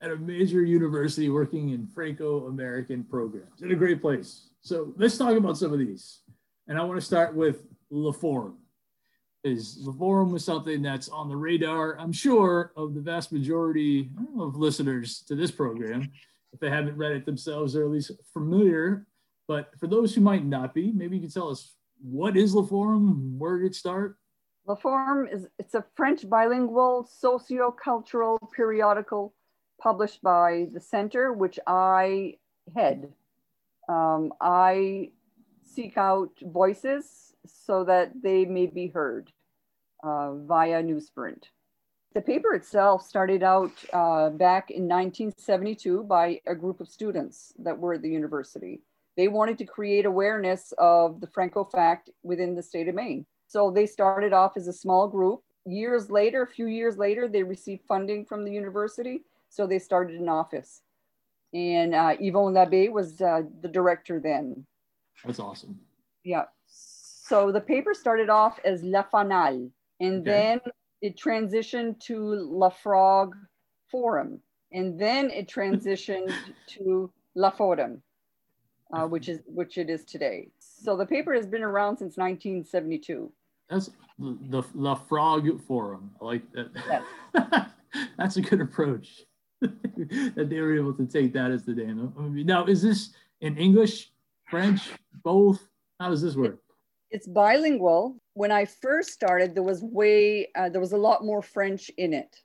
at 0.00 0.10
a 0.10 0.16
major 0.16 0.62
university 0.62 1.28
working 1.28 1.70
in 1.70 1.86
Franco 1.86 2.46
American 2.46 3.04
programs 3.04 3.60
in 3.60 3.70
a 3.70 3.74
great 3.74 4.00
place. 4.00 4.48
So 4.62 4.94
let's 4.96 5.18
talk 5.18 5.36
about 5.36 5.58
some 5.58 5.72
of 5.72 5.78
these. 5.78 6.19
And 6.70 6.78
I 6.78 6.84
want 6.84 7.00
to 7.00 7.04
start 7.04 7.34
with 7.34 7.66
La 7.90 8.12
Forum. 8.12 8.58
Is 9.42 9.78
La 9.80 9.92
Forum 9.92 10.30
was 10.30 10.44
something 10.44 10.82
that's 10.82 11.08
on 11.08 11.28
the 11.28 11.36
radar, 11.36 11.98
I'm 11.98 12.12
sure, 12.12 12.72
of 12.76 12.94
the 12.94 13.00
vast 13.00 13.32
majority 13.32 14.08
of 14.38 14.54
listeners 14.54 15.24
to 15.26 15.34
this 15.34 15.50
program. 15.50 16.12
If 16.52 16.60
they 16.60 16.70
haven't 16.70 16.96
read 16.96 17.10
it 17.10 17.26
themselves, 17.26 17.72
they're 17.72 17.86
at 17.86 17.90
least 17.90 18.12
familiar. 18.32 19.04
But 19.48 19.70
for 19.80 19.88
those 19.88 20.14
who 20.14 20.20
might 20.20 20.44
not 20.44 20.72
be, 20.72 20.92
maybe 20.92 21.16
you 21.16 21.22
can 21.22 21.30
tell 21.32 21.50
us 21.50 21.74
what 22.00 22.36
is 22.36 22.54
La 22.54 22.62
Forum, 22.62 23.36
where 23.36 23.58
did 23.58 23.72
it 23.72 23.74
start? 23.74 24.16
La 24.64 24.76
Forme 24.76 25.26
is 25.26 25.48
it's 25.58 25.74
a 25.74 25.84
French 25.96 26.28
bilingual 26.30 27.02
socio-cultural 27.02 28.38
periodical 28.54 29.34
published 29.80 30.22
by 30.22 30.68
the 30.72 30.80
center, 30.80 31.32
which 31.32 31.58
I 31.66 32.34
head. 32.72 33.12
Um, 33.88 34.32
I 34.40 35.10
seek 35.74 35.96
out 35.96 36.30
voices 36.42 37.34
so 37.46 37.84
that 37.84 38.12
they 38.22 38.44
may 38.44 38.66
be 38.66 38.88
heard 38.88 39.32
uh, 40.02 40.34
via 40.34 40.82
newsprint. 40.82 41.44
The 42.12 42.20
paper 42.20 42.54
itself 42.54 43.06
started 43.06 43.42
out 43.42 43.70
uh, 43.92 44.30
back 44.30 44.70
in 44.70 44.88
1972 44.88 46.04
by 46.04 46.40
a 46.46 46.54
group 46.54 46.80
of 46.80 46.88
students 46.88 47.52
that 47.60 47.78
were 47.78 47.94
at 47.94 48.02
the 48.02 48.10
university. 48.10 48.80
They 49.16 49.28
wanted 49.28 49.58
to 49.58 49.64
create 49.64 50.06
awareness 50.06 50.72
of 50.78 51.20
the 51.20 51.28
Franco 51.28 51.64
fact 51.64 52.10
within 52.22 52.54
the 52.56 52.62
state 52.62 52.88
of 52.88 52.96
Maine. 52.96 53.26
So 53.46 53.70
they 53.70 53.86
started 53.86 54.32
off 54.32 54.56
as 54.56 54.66
a 54.66 54.72
small 54.72 55.06
group. 55.08 55.42
Years 55.66 56.10
later, 56.10 56.42
a 56.42 56.48
few 56.48 56.66
years 56.66 56.96
later, 56.96 57.28
they 57.28 57.42
received 57.42 57.82
funding 57.86 58.24
from 58.24 58.44
the 58.44 58.52
university. 58.52 59.22
So 59.48 59.66
they 59.66 59.78
started 59.78 60.20
an 60.20 60.28
office. 60.28 60.82
And 61.52 61.94
uh, 61.94 62.16
Yvon 62.16 62.54
Labbé 62.54 62.90
was 62.90 63.20
uh, 63.20 63.42
the 63.60 63.68
director 63.68 64.20
then. 64.20 64.64
That's 65.24 65.38
awesome. 65.40 65.78
Yeah. 66.24 66.44
So 66.66 67.52
the 67.52 67.60
paper 67.60 67.94
started 67.94 68.28
off 68.30 68.58
as 68.64 68.82
La 68.82 69.02
Fanale, 69.04 69.70
and 70.00 70.20
Okay. 70.20 70.30
then 70.30 70.60
it 71.02 71.16
transitioned 71.16 72.00
to 72.00 72.16
La 72.50 72.68
Frog 72.70 73.34
Forum, 73.90 74.40
and 74.72 74.98
then 74.98 75.30
it 75.30 75.48
transitioned 75.48 76.34
to 76.68 77.10
La 77.34 77.50
Forum. 77.50 78.02
uh, 78.92 79.06
which 79.06 79.28
is 79.28 79.38
which 79.46 79.78
it 79.78 79.88
is 79.88 80.04
today. 80.04 80.48
So 80.58 80.96
the 80.96 81.06
paper 81.06 81.32
has 81.32 81.46
been 81.46 81.62
around 81.62 81.96
since 81.98 82.16
1972. 82.16 83.30
That's 83.68 83.90
the, 84.18 84.36
the 84.48 84.62
La 84.74 84.96
Frog 84.96 85.46
Forum. 85.62 86.10
I 86.20 86.24
like 86.24 86.42
that. 86.52 86.70
Yes. 86.74 87.70
That's 88.18 88.36
a 88.36 88.40
good 88.42 88.60
approach. 88.60 89.22
that 89.60 90.46
they 90.50 90.58
were 90.60 90.74
able 90.76 90.94
to 90.94 91.06
take 91.06 91.32
that 91.34 91.52
as 91.52 91.64
the 91.64 91.72
name. 91.74 92.12
Now, 92.44 92.64
is 92.66 92.82
this 92.82 93.10
in 93.40 93.56
English, 93.58 94.09
French, 94.50 94.90
both? 95.22 95.66
How 96.00 96.10
does 96.10 96.20
this 96.20 96.34
work? 96.34 96.58
It's 97.10 97.26
bilingual. 97.26 98.16
When 98.34 98.50
I 98.50 98.64
first 98.64 99.10
started, 99.10 99.54
there 99.54 99.62
was 99.62 99.82
way 99.82 100.48
uh, 100.56 100.68
there 100.68 100.80
was 100.80 100.92
a 100.92 100.98
lot 100.98 101.24
more 101.24 101.42
French 101.42 101.90
in 101.96 102.12
it. 102.12 102.36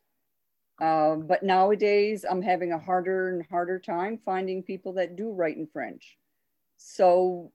Uh, 0.82 1.16
but 1.16 1.42
nowadays, 1.42 2.26
I'm 2.30 2.42
having 2.42 2.74
a 2.74 2.80
harder 2.80 3.30
and 3.30 3.46
harder 3.50 3.80
time 3.80 4.20
finding 4.24 4.62
people 4.62 4.94
that 4.94 5.16
do 5.16 5.32
write 5.32 5.58
in 5.58 5.68
French. 5.68 6.18
So, 6.78 7.52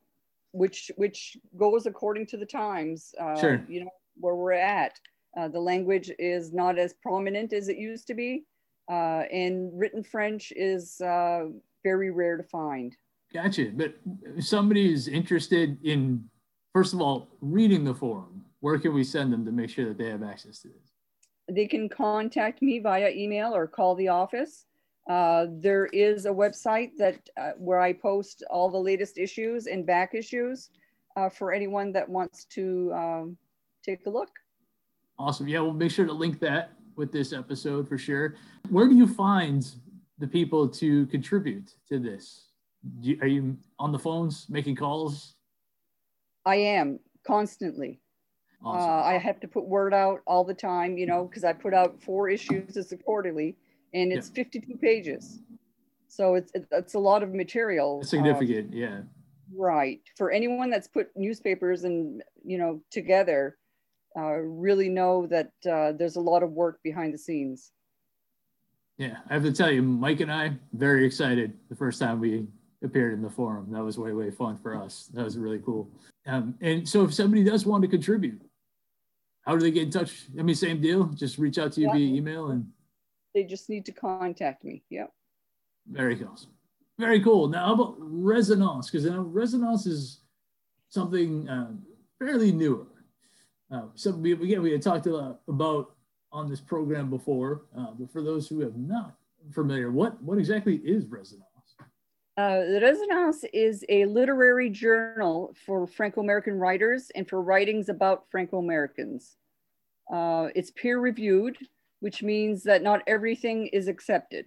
which 0.52 0.90
which 0.96 1.36
goes 1.56 1.86
according 1.86 2.26
to 2.26 2.36
the 2.36 2.46
times. 2.46 3.14
Uh, 3.20 3.38
sure. 3.38 3.64
You 3.68 3.84
know 3.84 3.90
where 4.16 4.34
we're 4.34 4.52
at. 4.52 4.98
Uh, 5.36 5.48
the 5.48 5.60
language 5.60 6.10
is 6.18 6.52
not 6.52 6.78
as 6.78 6.94
prominent 6.94 7.52
as 7.52 7.68
it 7.68 7.76
used 7.76 8.06
to 8.08 8.14
be, 8.14 8.44
uh, 8.90 9.22
and 9.30 9.70
written 9.78 10.02
French 10.02 10.52
is 10.56 11.00
uh, 11.00 11.44
very 11.84 12.10
rare 12.10 12.36
to 12.36 12.42
find. 12.42 12.96
Gotcha. 13.32 13.70
But 13.74 13.94
if 14.36 14.44
somebody 14.46 14.92
is 14.92 15.06
interested 15.08 15.78
in, 15.84 16.24
first 16.72 16.92
of 16.94 17.00
all, 17.00 17.28
reading 17.40 17.84
the 17.84 17.94
forum, 17.94 18.44
where 18.60 18.78
can 18.78 18.92
we 18.92 19.04
send 19.04 19.32
them 19.32 19.44
to 19.44 19.52
make 19.52 19.70
sure 19.70 19.86
that 19.86 19.98
they 19.98 20.10
have 20.10 20.22
access 20.22 20.60
to 20.60 20.68
this? 20.68 20.92
They 21.48 21.66
can 21.66 21.88
contact 21.88 22.62
me 22.62 22.78
via 22.80 23.10
email 23.10 23.54
or 23.54 23.66
call 23.66 23.94
the 23.94 24.08
office. 24.08 24.66
Uh, 25.08 25.46
there 25.50 25.86
is 25.86 26.26
a 26.26 26.30
website 26.30 26.90
that 26.98 27.18
uh, 27.36 27.52
where 27.56 27.80
I 27.80 27.92
post 27.92 28.44
all 28.50 28.70
the 28.70 28.78
latest 28.78 29.18
issues 29.18 29.66
and 29.66 29.86
back 29.86 30.14
issues 30.14 30.70
uh, 31.16 31.28
for 31.28 31.52
anyone 31.52 31.92
that 31.92 32.08
wants 32.08 32.44
to 32.46 32.92
um, 32.94 33.36
take 33.84 34.06
a 34.06 34.10
look. 34.10 34.30
Awesome. 35.18 35.48
Yeah, 35.48 35.60
we'll 35.60 35.72
make 35.72 35.90
sure 35.90 36.06
to 36.06 36.12
link 36.12 36.38
that 36.40 36.72
with 36.96 37.12
this 37.12 37.32
episode 37.32 37.88
for 37.88 37.98
sure. 37.98 38.36
Where 38.68 38.88
do 38.88 38.94
you 38.94 39.06
find 39.06 39.66
the 40.18 40.26
people 40.26 40.68
to 40.68 41.06
contribute 41.06 41.74
to 41.88 41.98
this? 41.98 42.49
You, 43.00 43.18
are 43.20 43.26
you 43.26 43.56
on 43.78 43.92
the 43.92 43.98
phones 43.98 44.46
making 44.48 44.76
calls? 44.76 45.34
I 46.46 46.56
am 46.56 46.98
constantly. 47.26 48.00
Awesome. 48.64 48.90
Uh, 48.90 49.02
I 49.02 49.18
have 49.18 49.40
to 49.40 49.48
put 49.48 49.66
word 49.66 49.94
out 49.94 50.20
all 50.26 50.44
the 50.44 50.54
time, 50.54 50.98
you 50.98 51.06
know, 51.06 51.24
because 51.24 51.44
I 51.44 51.52
put 51.52 51.72
out 51.72 52.02
four 52.02 52.28
issues 52.28 52.76
as 52.76 52.92
a 52.92 52.96
quarterly, 52.96 53.56
and 53.94 54.12
it's 54.12 54.28
yeah. 54.28 54.44
52 54.44 54.76
pages. 54.76 55.40
So 56.08 56.34
it's 56.34 56.52
it's 56.54 56.94
a 56.94 56.98
lot 56.98 57.22
of 57.22 57.32
material. 57.34 58.02
significant, 58.02 58.74
yeah. 58.74 59.00
Right. 59.54 60.00
For 60.16 60.30
anyone 60.30 60.70
that's 60.70 60.88
put 60.88 61.08
newspapers 61.16 61.84
and 61.84 62.22
you 62.44 62.58
know 62.58 62.80
together, 62.90 63.56
uh, 64.16 64.32
really 64.32 64.88
know 64.88 65.26
that 65.26 65.52
uh, 65.70 65.92
there's 65.92 66.16
a 66.16 66.20
lot 66.20 66.42
of 66.42 66.50
work 66.50 66.82
behind 66.82 67.14
the 67.14 67.18
scenes. 67.18 67.72
Yeah, 68.98 69.16
I 69.30 69.34
have 69.34 69.44
to 69.44 69.52
tell 69.52 69.70
you, 69.70 69.82
Mike 69.82 70.20
and 70.20 70.30
I 70.30 70.52
very 70.74 71.06
excited 71.06 71.54
the 71.70 71.76
first 71.76 71.98
time 71.98 72.20
we 72.20 72.46
appeared 72.82 73.14
in 73.14 73.22
the 73.22 73.30
forum. 73.30 73.68
That 73.70 73.82
was 73.82 73.98
way 73.98 74.12
way 74.12 74.30
fun 74.30 74.58
for 74.58 74.74
us. 74.74 75.10
That 75.14 75.24
was 75.24 75.36
really 75.36 75.58
cool. 75.58 75.90
Um, 76.26 76.54
and 76.60 76.88
so, 76.88 77.04
if 77.04 77.14
somebody 77.14 77.44
does 77.44 77.66
want 77.66 77.82
to 77.82 77.88
contribute, 77.88 78.42
how 79.42 79.56
do 79.56 79.60
they 79.60 79.70
get 79.70 79.84
in 79.84 79.90
touch? 79.90 80.26
I 80.38 80.42
mean, 80.42 80.54
same 80.54 80.80
deal. 80.80 81.04
Just 81.04 81.38
reach 81.38 81.58
out 81.58 81.72
to 81.72 81.80
you 81.80 81.88
yeah. 81.88 81.94
via 81.94 82.16
email, 82.16 82.48
and 82.48 82.66
they 83.34 83.44
just 83.44 83.68
need 83.68 83.84
to 83.86 83.92
contact 83.92 84.64
me. 84.64 84.82
Yep. 84.90 85.12
Very 85.90 86.16
cool. 86.16 86.38
Very 86.98 87.20
cool. 87.20 87.48
Now, 87.48 87.66
how 87.66 87.74
about 87.74 87.96
resonance? 87.98 88.90
Because 88.90 89.04
you 89.04 89.10
know, 89.10 89.22
resonance 89.22 89.86
is 89.86 90.20
something 90.88 91.48
uh, 91.48 91.70
fairly 92.18 92.52
newer. 92.52 92.86
Uh, 93.72 93.84
so 93.94 94.10
we, 94.10 94.32
again, 94.32 94.62
we 94.62 94.72
had 94.72 94.82
talked 94.82 95.06
about 95.06 95.94
on 96.32 96.48
this 96.48 96.60
program 96.60 97.08
before, 97.08 97.62
uh, 97.76 97.92
but 97.98 98.12
for 98.12 98.22
those 98.22 98.48
who 98.48 98.60
have 98.60 98.76
not 98.76 99.14
familiar, 99.52 99.90
what 99.90 100.22
what 100.22 100.38
exactly 100.38 100.76
is 100.76 101.06
resonance? 101.06 101.49
Uh, 102.40 102.64
the 102.64 102.80
Resonance 102.80 103.44
is 103.52 103.84
a 103.90 104.06
literary 104.06 104.70
journal 104.70 105.54
for 105.66 105.86
Franco-American 105.86 106.58
writers 106.58 107.10
and 107.14 107.28
for 107.28 107.42
writings 107.42 107.90
about 107.90 108.24
Franco-Americans. 108.30 109.36
Uh, 110.10 110.48
it's 110.54 110.70
peer-reviewed, 110.70 111.58
which 111.98 112.22
means 112.22 112.62
that 112.62 112.82
not 112.82 113.02
everything 113.06 113.66
is 113.74 113.88
accepted. 113.88 114.46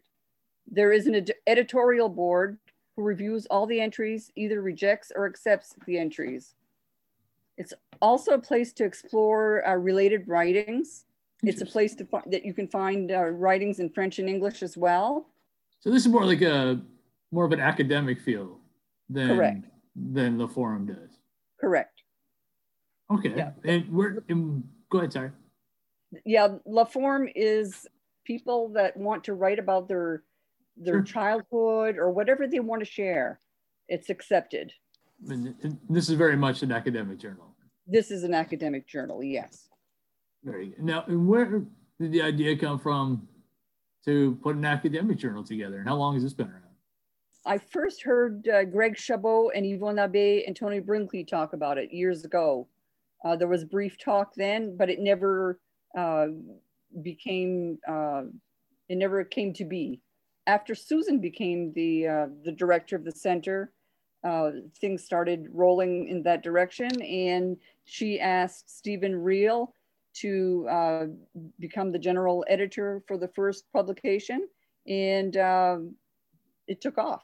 There 0.66 0.92
is 0.92 1.06
an 1.06 1.14
ed 1.14 1.34
editorial 1.46 2.10
board 2.10 2.58
who 2.96 3.04
reviews 3.04 3.46
all 3.52 3.68
the 3.68 3.80
entries, 3.80 4.32
either 4.36 4.60
rejects 4.64 5.12
or 5.16 5.28
accepts 5.28 5.76
the 5.86 6.00
entries. 6.00 6.56
It's 7.60 7.76
also 8.02 8.32
a 8.32 8.40
place 8.40 8.74
to 8.74 8.86
explore 8.86 9.68
uh, 9.68 9.76
related 9.76 10.28
writings. 10.28 11.06
It's 11.44 11.62
a 11.62 11.66
place 11.68 11.94
to 11.98 12.08
that 12.26 12.44
you 12.44 12.56
can 12.56 12.68
find 12.68 13.12
uh, 13.12 13.26
writings 13.26 13.80
in 13.80 13.92
French 13.92 14.18
and 14.18 14.28
English 14.28 14.64
as 14.64 14.76
well. 14.76 15.28
So 15.80 15.92
this 15.92 16.08
is 16.08 16.12
more 16.12 16.26
like 16.26 16.42
a 16.42 16.82
more 17.34 17.46
of 17.46 17.52
an 17.52 17.60
academic 17.60 18.22
feel 18.22 18.60
than 19.10 19.30
Correct. 19.30 19.66
than 19.96 20.38
the 20.38 20.48
forum 20.48 20.86
does. 20.86 21.18
Correct. 21.60 22.04
Okay. 23.12 23.34
Yeah. 23.36 23.52
And 23.66 23.90
we're 23.90 24.24
and 24.30 24.64
go 24.90 25.00
ahead, 25.00 25.12
sorry. 25.12 25.32
Yeah, 26.26 26.56
La 26.66 26.86
Forum 26.86 27.28
is 27.36 27.88
people 28.24 28.70
that 28.74 28.96
want 28.96 29.24
to 29.26 29.34
write 29.34 29.58
about 29.58 29.88
their 29.88 30.24
their 30.78 30.96
sure. 30.96 31.04
childhood 31.04 31.98
or 31.98 32.12
whatever 32.12 32.48
they 32.48 32.60
want 32.60 32.82
to 32.82 32.86
share. 32.86 33.40
It's 33.90 34.10
accepted. 34.10 34.72
And 35.28 35.56
this 35.90 36.10
is 36.10 36.16
very 36.16 36.38
much 36.38 36.64
an 36.64 36.72
academic 36.72 37.18
journal. 37.18 37.56
This 37.88 38.12
is 38.12 38.24
an 38.24 38.34
academic 38.34 38.88
journal, 38.88 39.24
yes. 39.24 39.70
Very 40.44 40.68
good. 40.68 40.84
Now, 40.84 41.04
where 41.08 41.46
did 42.00 42.12
the 42.12 42.22
idea 42.22 42.58
come 42.58 42.80
from 42.80 43.28
to 44.06 44.38
put 44.42 44.56
an 44.56 44.66
academic 44.66 45.18
journal 45.18 45.44
together? 45.44 45.80
And 45.80 45.88
how 45.88 45.96
long 45.96 46.14
has 46.16 46.24
this 46.24 46.34
been 46.34 46.48
around? 46.48 46.63
I 47.46 47.58
first 47.58 48.04
heard 48.04 48.48
uh, 48.48 48.64
Greg 48.64 48.98
Chabot 48.98 49.52
and 49.54 49.66
Yvon 49.66 49.96
Labbé 49.96 50.44
and 50.48 50.56
Tony 50.56 50.80
Brinkley 50.80 51.26
talk 51.26 51.54
about 51.54 51.78
it 51.78 51.92
years 51.92 52.24
ago. 52.24 52.68
Uh, 53.24 53.36
there 53.36 53.50
was 53.50 53.66
brief 53.66 53.98
talk 53.98 54.34
then, 54.36 54.78
but 54.78 54.90
it 54.90 55.00
never 55.00 55.60
uh, 55.98 56.28
became, 57.02 57.80
uh, 57.88 58.24
it 58.88 58.98
never 58.98 59.24
came 59.26 59.54
to 59.54 59.66
be. 59.66 60.00
After 60.48 60.74
Susan 60.74 61.20
became 61.20 61.74
the, 61.74 62.08
uh, 62.08 62.28
the 62.44 62.52
director 62.52 62.96
of 62.96 63.04
the 63.04 63.12
center, 63.12 63.72
uh, 64.24 64.52
things 64.80 65.04
started 65.04 65.48
rolling 65.52 66.08
in 66.08 66.24
that 66.24 66.44
direction 66.44 67.02
and 67.02 67.58
she 67.84 68.22
asked 68.22 68.78
Steven 68.78 69.16
Riel 69.16 69.76
to 70.16 71.18
become 71.60 71.92
the 71.92 72.00
general 72.00 72.46
editor 72.48 73.04
for 73.08 73.18
the 73.18 73.28
first 73.30 73.66
publication 73.74 74.48
and 74.88 75.36
it 76.68 76.80
took 76.80 76.98
off. 76.98 77.24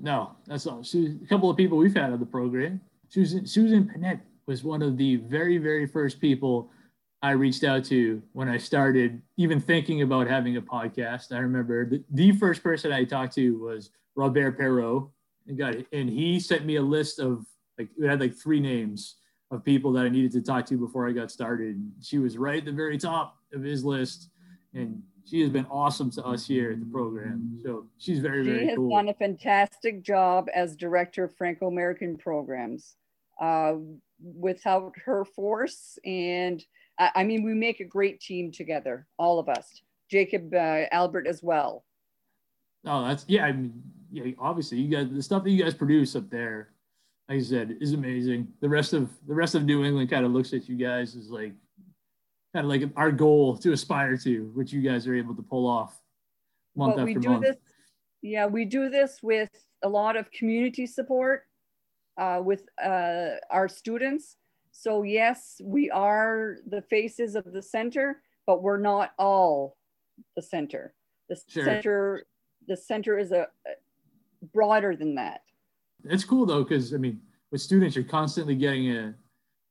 No, 0.00 0.32
that's 0.46 0.66
all. 0.66 0.82
She, 0.82 1.18
a 1.22 1.26
couple 1.26 1.48
of 1.48 1.56
people 1.56 1.78
we've 1.78 1.94
had 1.94 2.12
on 2.12 2.20
the 2.20 2.26
program. 2.26 2.80
Susan 3.08 3.46
Susan 3.46 3.84
Pinette 3.84 4.20
was 4.46 4.62
one 4.62 4.82
of 4.82 4.96
the 4.96 5.16
very 5.16 5.58
very 5.58 5.86
first 5.86 6.20
people 6.20 6.70
I 7.22 7.30
reached 7.30 7.64
out 7.64 7.84
to 7.86 8.22
when 8.32 8.48
I 8.48 8.58
started 8.58 9.22
even 9.36 9.60
thinking 9.60 10.02
about 10.02 10.28
having 10.28 10.56
a 10.56 10.62
podcast. 10.62 11.32
I 11.32 11.38
remember 11.38 11.88
the, 11.88 12.04
the 12.10 12.32
first 12.32 12.62
person 12.62 12.92
I 12.92 13.04
talked 13.04 13.34
to 13.36 13.58
was 13.58 13.90
Robert 14.16 14.58
Perreault, 14.58 15.10
and 15.46 15.58
got 15.58 15.74
and 15.92 16.08
he 16.10 16.38
sent 16.40 16.66
me 16.66 16.76
a 16.76 16.82
list 16.82 17.18
of 17.18 17.46
like 17.78 17.88
it 17.98 18.08
had 18.08 18.20
like 18.20 18.34
three 18.34 18.60
names 18.60 19.16
of 19.50 19.64
people 19.64 19.92
that 19.92 20.04
I 20.04 20.08
needed 20.08 20.32
to 20.32 20.42
talk 20.42 20.66
to 20.66 20.76
before 20.76 21.08
I 21.08 21.12
got 21.12 21.30
started. 21.30 21.80
She 22.02 22.18
was 22.18 22.36
right 22.36 22.58
at 22.58 22.64
the 22.64 22.72
very 22.72 22.98
top 22.98 23.36
of 23.52 23.62
his 23.62 23.84
list, 23.84 24.30
and 24.74 25.02
she 25.28 25.40
has 25.40 25.50
been 25.50 25.66
awesome 25.66 26.10
to 26.12 26.24
us 26.24 26.46
here 26.46 26.70
at 26.72 26.80
the 26.80 26.86
program. 26.86 27.58
So 27.62 27.86
she's 27.98 28.20
very, 28.20 28.44
she 28.44 28.50
very 28.50 28.76
cool. 28.76 28.90
She 28.90 28.94
has 28.94 29.02
done 29.02 29.08
a 29.08 29.14
fantastic 29.14 30.02
job 30.02 30.48
as 30.54 30.76
director 30.76 31.24
of 31.24 31.34
Franco 31.36 31.66
American 31.66 32.16
programs. 32.16 32.96
Uh, 33.40 33.74
without 34.18 34.94
her 35.04 35.24
force, 35.24 35.98
and 36.04 36.64
I, 36.98 37.10
I, 37.16 37.24
mean, 37.24 37.42
we 37.42 37.52
make 37.52 37.80
a 37.80 37.84
great 37.84 38.20
team 38.20 38.50
together, 38.50 39.06
all 39.18 39.38
of 39.38 39.48
us. 39.48 39.82
Jacob 40.10 40.54
uh, 40.54 40.84
Albert 40.90 41.26
as 41.26 41.42
well. 41.42 41.84
Oh, 42.86 43.06
that's 43.06 43.24
yeah. 43.28 43.44
I 43.44 43.52
mean, 43.52 43.82
yeah. 44.12 44.32
Obviously, 44.38 44.78
you 44.78 44.88
guys, 44.88 45.08
the 45.12 45.22
stuff 45.22 45.42
that 45.44 45.50
you 45.50 45.62
guys 45.62 45.74
produce 45.74 46.14
up 46.14 46.30
there, 46.30 46.70
like 47.28 47.38
I 47.38 47.42
said, 47.42 47.76
is 47.80 47.92
amazing. 47.92 48.48
The 48.60 48.68
rest 48.68 48.92
of 48.92 49.10
the 49.26 49.34
rest 49.34 49.56
of 49.56 49.64
New 49.64 49.84
England 49.84 50.08
kind 50.08 50.24
of 50.24 50.30
looks 50.32 50.52
at 50.52 50.68
you 50.68 50.76
guys 50.76 51.16
as 51.16 51.28
like 51.28 51.52
kind 52.56 52.64
of 52.64 52.70
like 52.70 52.90
our 52.96 53.12
goal 53.12 53.54
to 53.54 53.72
aspire 53.72 54.16
to, 54.16 54.50
which 54.54 54.72
you 54.72 54.80
guys 54.80 55.06
are 55.06 55.14
able 55.14 55.34
to 55.34 55.42
pull 55.42 55.66
off 55.66 56.00
month 56.74 56.98
after 56.98 57.20
month. 57.28 57.42
This, 57.42 57.56
yeah, 58.22 58.46
we 58.46 58.64
do 58.64 58.88
this 58.88 59.18
with 59.22 59.50
a 59.82 59.88
lot 59.88 60.16
of 60.16 60.30
community 60.30 60.86
support 60.86 61.42
uh, 62.16 62.40
with 62.42 62.62
uh, 62.82 63.32
our 63.50 63.68
students. 63.68 64.38
So 64.72 65.02
yes, 65.02 65.60
we 65.62 65.90
are 65.90 66.56
the 66.66 66.80
faces 66.80 67.34
of 67.34 67.44
the 67.52 67.60
center, 67.60 68.22
but 68.46 68.62
we're 68.62 68.80
not 68.80 69.12
all 69.18 69.76
the 70.34 70.40
center. 70.40 70.94
The 71.28 71.38
sure. 71.48 71.62
center, 71.62 72.26
the 72.68 72.76
center 72.78 73.18
is 73.18 73.32
a 73.32 73.48
broader 74.54 74.96
than 74.96 75.14
that. 75.16 75.42
it's 76.04 76.24
cool 76.24 76.46
though 76.46 76.62
because 76.62 76.94
I 76.94 76.96
mean, 76.96 77.20
with 77.50 77.60
students, 77.60 77.96
you're 77.96 78.04
constantly 78.06 78.54
getting 78.54 78.90
a, 78.92 79.14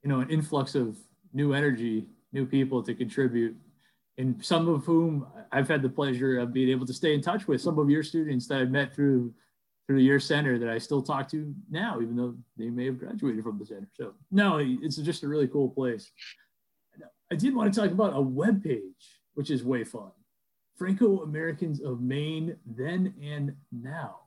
you 0.03 0.09
know, 0.09 0.19
an 0.19 0.29
influx 0.29 0.75
of 0.75 0.97
new 1.33 1.53
energy, 1.53 2.05
new 2.31 2.45
people 2.45 2.83
to 2.83 2.93
contribute, 2.93 3.55
and 4.17 4.43
some 4.43 4.67
of 4.67 4.85
whom 4.85 5.27
I've 5.51 5.67
had 5.67 5.81
the 5.81 5.89
pleasure 5.89 6.39
of 6.39 6.53
being 6.53 6.69
able 6.69 6.85
to 6.85 6.93
stay 6.93 7.13
in 7.13 7.21
touch 7.21 7.47
with. 7.47 7.61
Some 7.61 7.79
of 7.79 7.89
your 7.89 8.03
students 8.03 8.47
that 8.47 8.59
I've 8.59 8.71
met 8.71 8.93
through 8.93 9.33
through 9.87 9.99
your 9.99 10.19
center 10.19 10.57
that 10.57 10.69
I 10.69 10.79
still 10.79 11.01
talk 11.01 11.29
to 11.29 11.53
now, 11.69 12.01
even 12.01 12.15
though 12.15 12.35
they 12.57 12.69
may 12.69 12.85
have 12.85 12.97
graduated 12.97 13.43
from 13.43 13.59
the 13.59 13.65
center. 13.65 13.87
So 13.93 14.13
no, 14.31 14.59
it's 14.59 14.95
just 14.97 15.23
a 15.23 15.27
really 15.27 15.47
cool 15.47 15.69
place. 15.69 16.11
I 17.31 17.35
did 17.35 17.55
want 17.55 17.73
to 17.73 17.79
talk 17.79 17.91
about 17.91 18.15
a 18.15 18.21
web 18.21 18.63
page, 18.63 19.21
which 19.33 19.49
is 19.49 19.63
way 19.63 19.83
fun. 19.83 20.11
Franco 20.75 21.21
Americans 21.21 21.81
of 21.81 22.01
Maine, 22.01 22.55
then 22.65 23.13
and 23.21 23.55
now. 23.71 24.17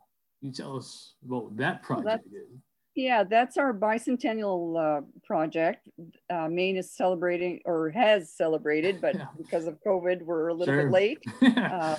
Can 0.40 0.48
you 0.48 0.52
tell 0.52 0.76
us 0.76 1.14
about 1.24 1.56
that 1.56 1.82
project 1.82 2.24
is? 2.26 2.60
Yeah, 2.98 3.22
that's 3.22 3.56
our 3.56 3.72
bicentennial 3.72 4.98
uh, 4.98 5.02
project. 5.24 5.88
Uh, 6.28 6.48
Maine 6.48 6.76
is 6.76 6.90
celebrating 6.90 7.60
or 7.64 7.90
has 7.90 8.32
celebrated, 8.32 9.00
but 9.00 9.14
yeah. 9.14 9.26
because 9.36 9.68
of 9.68 9.78
COVID, 9.86 10.22
we're 10.22 10.48
a 10.48 10.52
little 10.52 10.74
sure. 10.74 10.82
bit 10.82 10.92
late. 10.92 11.18
uh, 11.56 11.94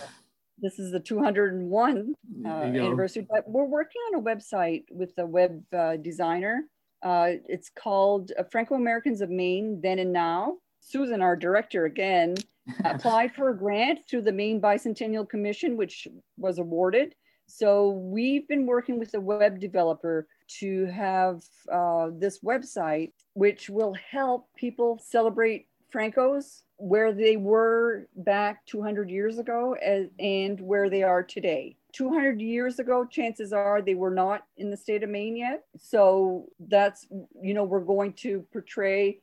this 0.57 0.77
is 0.77 0.91
the 0.91 0.99
201 0.99 2.13
uh, 2.45 2.49
anniversary, 2.49 3.25
but 3.29 3.49
we're 3.49 3.63
working 3.63 4.01
on 4.09 4.19
a 4.19 4.21
website 4.21 4.83
with 4.91 5.13
a 5.19 5.25
web 5.25 5.63
uh, 5.73 5.95
designer. 5.95 6.63
Uh, 7.01 7.29
it's 7.47 7.69
called 7.69 8.33
Franco 8.51 8.75
Americans 8.75 9.21
of 9.21 9.29
Maine, 9.29 9.79
Then 9.81 9.99
and 9.99 10.11
Now. 10.11 10.57
Susan, 10.81 11.21
our 11.21 11.37
director, 11.37 11.85
again, 11.85 12.35
applied 12.83 13.33
for 13.33 13.51
a 13.51 13.57
grant 13.57 13.99
through 14.09 14.23
the 14.23 14.33
Maine 14.33 14.59
Bicentennial 14.59 15.29
Commission, 15.29 15.77
which 15.77 16.09
was 16.35 16.59
awarded. 16.59 17.15
So 17.49 17.89
we've 17.89 18.47
been 18.47 18.67
working 18.67 18.99
with 18.99 19.15
a 19.15 19.19
web 19.19 19.59
developer 19.59 20.27
to 20.59 20.85
have 20.85 21.41
uh, 21.71 22.09
this 22.13 22.39
website, 22.39 23.11
which 23.33 23.69
will 23.69 23.95
help 24.11 24.47
people 24.55 24.99
celebrate 25.03 25.67
Franco's 25.89 26.63
where 26.77 27.11
they 27.11 27.35
were 27.37 28.07
back 28.15 28.65
200 28.67 29.09
years 29.09 29.39
ago 29.39 29.75
as, 29.83 30.07
and 30.19 30.61
where 30.61 30.89
they 30.89 31.03
are 31.03 31.23
today. 31.23 31.75
200 31.93 32.39
years 32.39 32.79
ago, 32.79 33.03
chances 33.03 33.51
are 33.51 33.81
they 33.81 33.95
were 33.95 34.13
not 34.13 34.43
in 34.57 34.69
the 34.69 34.77
state 34.77 35.03
of 35.03 35.09
Maine 35.09 35.35
yet. 35.35 35.63
So 35.77 36.45
that's, 36.59 37.07
you 37.41 37.53
know, 37.53 37.63
we're 37.63 37.79
going 37.79 38.13
to 38.13 38.45
portray 38.53 39.19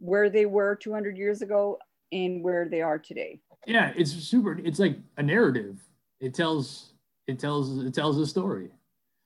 where 0.00 0.28
they 0.28 0.46
were 0.46 0.74
200 0.74 1.16
years 1.16 1.40
ago 1.40 1.78
and 2.12 2.42
where 2.42 2.68
they 2.68 2.82
are 2.82 2.98
today. 2.98 3.40
Yeah, 3.66 3.92
it's 3.96 4.12
super. 4.12 4.58
It's 4.62 4.78
like 4.78 4.98
a 5.16 5.22
narrative. 5.22 5.80
It 6.20 6.34
tells 6.34 6.92
it 7.28 7.38
tells 7.38 7.84
it 7.84 7.94
tells 7.94 8.18
a 8.18 8.26
story. 8.26 8.70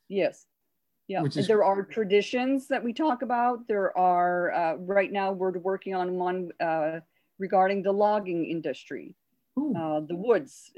Yes. 0.08 0.46
Yeah. 1.08 1.24
Is- 1.24 1.46
there 1.46 1.64
are 1.64 1.82
traditions 1.84 2.68
that 2.68 2.82
we 2.82 2.92
talk 2.92 3.22
about. 3.22 3.66
There 3.68 3.96
are 3.96 4.52
uh, 4.52 4.74
right 4.76 5.10
now 5.10 5.32
we're 5.32 5.56
working 5.58 5.94
on 5.94 6.14
one 6.14 6.50
uh, 6.60 7.00
regarding 7.38 7.82
the 7.82 7.92
logging 7.92 8.44
industry. 8.44 9.14
Uh, 9.56 10.00
the 10.00 10.16
woods 10.16 10.72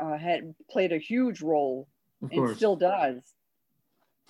uh, 0.00 0.16
had 0.16 0.54
played 0.70 0.92
a 0.92 0.98
huge 0.98 1.42
role 1.42 1.88
and 2.30 2.56
still 2.56 2.76
does. 2.76 3.20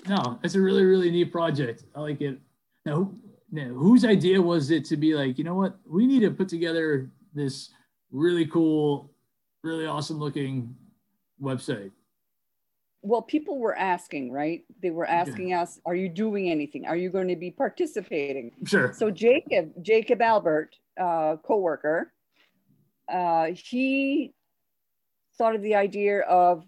No, 0.08 0.40
it's 0.42 0.54
a 0.54 0.60
really 0.60 0.84
really 0.84 1.10
neat 1.10 1.30
project. 1.30 1.84
I 1.94 2.00
like 2.00 2.20
it. 2.20 2.38
Now, 2.84 3.12
now, 3.52 3.68
whose 3.68 4.04
idea 4.04 4.40
was 4.42 4.70
it 4.70 4.84
to 4.86 4.96
be 4.96 5.14
like, 5.14 5.38
you 5.38 5.44
know 5.44 5.54
what, 5.54 5.78
we 5.86 6.06
need 6.06 6.20
to 6.20 6.30
put 6.30 6.48
together 6.48 7.10
this 7.34 7.68
really 8.10 8.46
cool, 8.46 9.10
really 9.62 9.86
awesome 9.86 10.18
looking 10.18 10.74
website? 11.40 11.92
Well, 13.02 13.22
people 13.22 13.58
were 13.58 13.76
asking, 13.76 14.30
right? 14.30 14.64
They 14.80 14.90
were 14.90 15.06
asking 15.06 15.50
yeah. 15.50 15.62
us, 15.62 15.80
are 15.84 15.94
you 15.94 16.08
doing 16.08 16.50
anything? 16.50 16.86
Are 16.86 16.96
you 16.96 17.10
going 17.10 17.28
to 17.28 17.36
be 17.36 17.50
participating? 17.50 18.52
Sure. 18.64 18.92
So 18.92 19.10
Jacob, 19.10 19.72
Jacob 19.82 20.22
Albert, 20.22 20.76
uh, 21.00 21.36
co-worker, 21.42 22.12
uh, 23.12 23.46
he 23.54 24.32
thought 25.36 25.56
of 25.56 25.62
the 25.62 25.74
idea 25.74 26.20
of 26.20 26.64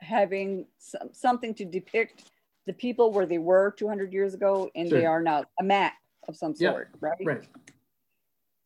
having 0.00 0.66
some, 0.78 1.08
something 1.12 1.54
to 1.54 1.64
depict 1.64 2.30
the 2.66 2.72
people 2.74 3.10
where 3.10 3.26
they 3.26 3.38
were 3.38 3.74
200 3.78 4.12
years 4.12 4.34
ago 4.34 4.70
and 4.74 4.88
sure. 4.88 4.98
they 4.98 5.06
are 5.06 5.22
now, 5.22 5.44
a 5.58 5.64
map 5.64 5.94
of 6.28 6.36
some 6.36 6.54
sort, 6.54 6.90
yeah, 6.92 7.08
right? 7.08 7.18
Right. 7.24 7.48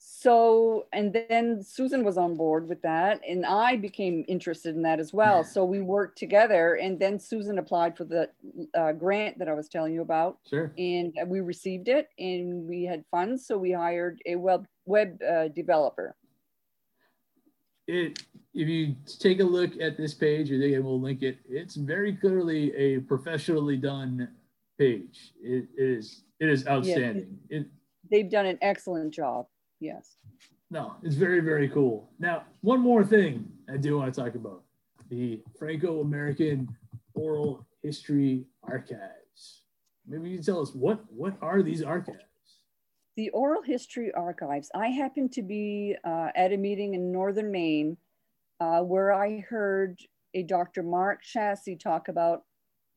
So, 0.05 0.87
and 0.93 1.13
then 1.13 1.63
Susan 1.63 2.03
was 2.05 2.19
on 2.19 2.37
board 2.37 2.69
with 2.69 2.83
that, 2.83 3.21
and 3.29 3.47
I 3.47 3.77
became 3.77 4.25
interested 4.27 4.75
in 4.75 4.83
that 4.83 4.99
as 4.99 5.13
well. 5.13 5.45
So 5.45 5.65
we 5.65 5.81
worked 5.81 6.19
together, 6.19 6.75
and 6.75 6.99
then 6.99 7.21
Susan 7.21 7.59
applied 7.59 7.97
for 7.97 8.05
the 8.05 8.29
uh, 8.75 8.93
grant 8.93 9.39
that 9.39 9.49
I 9.49 9.55
was 9.55 9.69
telling 9.69 9.95
you 9.95 10.03
about. 10.03 10.39
Sure. 10.49 10.73
And 10.77 11.13
we 11.27 11.41
received 11.41 11.89
it, 11.89 12.09
and 12.19 12.69
we 12.69 12.85
had 12.85 13.05
funds, 13.13 13.47
so 13.47 13.57
we 13.57 13.73
hired 13.73 14.21
a 14.27 14.35
web 14.35 14.67
web 14.87 15.21
uh, 15.23 15.49
developer. 15.49 16.17
It, 17.87 18.23
if 18.55 18.69
you 18.69 18.97
take 19.21 19.39
a 19.39 19.45
look 19.45 19.81
at 19.81 19.97
this 19.97 20.15
page, 20.15 20.51
or 20.51 20.59
they 20.59 20.79
will 20.81 21.01
link 21.01 21.23
it. 21.23 21.39
It's 21.49 21.77
very 21.77 22.13
clearly 22.15 22.75
a 22.75 23.01
professionally 23.01 23.77
done 23.77 24.29
page. 24.79 25.33
It 25.41 25.69
is 25.77 26.25
it 26.41 26.49
is 26.49 26.67
outstanding. 26.67 27.39
Yeah, 27.49 27.59
it, 27.61 27.67
they've 28.11 28.31
done 28.31 28.47
an 28.47 28.59
excellent 28.63 29.15
job. 29.15 29.47
Yes. 29.83 30.17
No, 30.71 30.95
it's 31.03 31.17
very, 31.17 31.41
very 31.41 31.69
cool. 31.69 32.09
Now, 32.21 32.45
one 32.61 32.81
more 32.81 33.05
thing 33.05 33.51
I 33.69 33.77
do 33.77 33.99
want 33.99 34.15
to 34.15 34.21
talk 34.21 34.37
about 34.37 34.63
the 35.11 35.43
Franco 35.59 36.01
American 36.01 36.69
Oral 37.15 37.67
History 37.83 38.47
Archives. 38.63 39.65
Maybe 40.07 40.31
you 40.31 40.37
can 40.37 40.45
tell 40.45 40.63
us 40.63 40.73
what, 40.73 41.01
what 41.13 41.37
are 41.43 41.63
these 41.63 41.83
archives? 41.83 42.21
The 43.17 43.29
Oral 43.31 43.63
History 43.63 44.13
Archives. 44.13 44.71
I 44.73 44.87
happened 44.87 45.33
to 45.33 45.43
be 45.43 45.97
uh, 46.05 46.29
at 46.37 46.53
a 46.53 46.57
meeting 46.57 46.95
in 46.95 47.11
Northern 47.11 47.51
Maine 47.51 47.97
uh, 48.61 48.83
where 48.83 49.13
I 49.13 49.41
heard 49.41 49.99
a 50.33 50.45
Dr. 50.45 50.85
Mark 50.85 51.25
Chassie 51.25 51.79
talk 51.79 52.07
about 52.07 52.45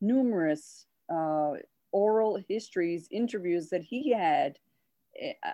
numerous 0.00 0.86
uh, 1.12 1.54
oral 1.90 2.38
histories, 2.48 3.08
interviews 3.10 3.70
that 3.70 3.82
he 3.82 4.12
had 4.12 4.58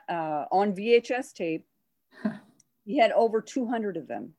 uh, 0.09 0.45
on 0.51 0.75
VHS 0.75 1.33
tape. 1.33 1.67
he 2.85 2.99
had 2.99 3.13
over 3.13 3.41
200 3.41 3.97
of 3.97 4.09
them. 4.09 4.35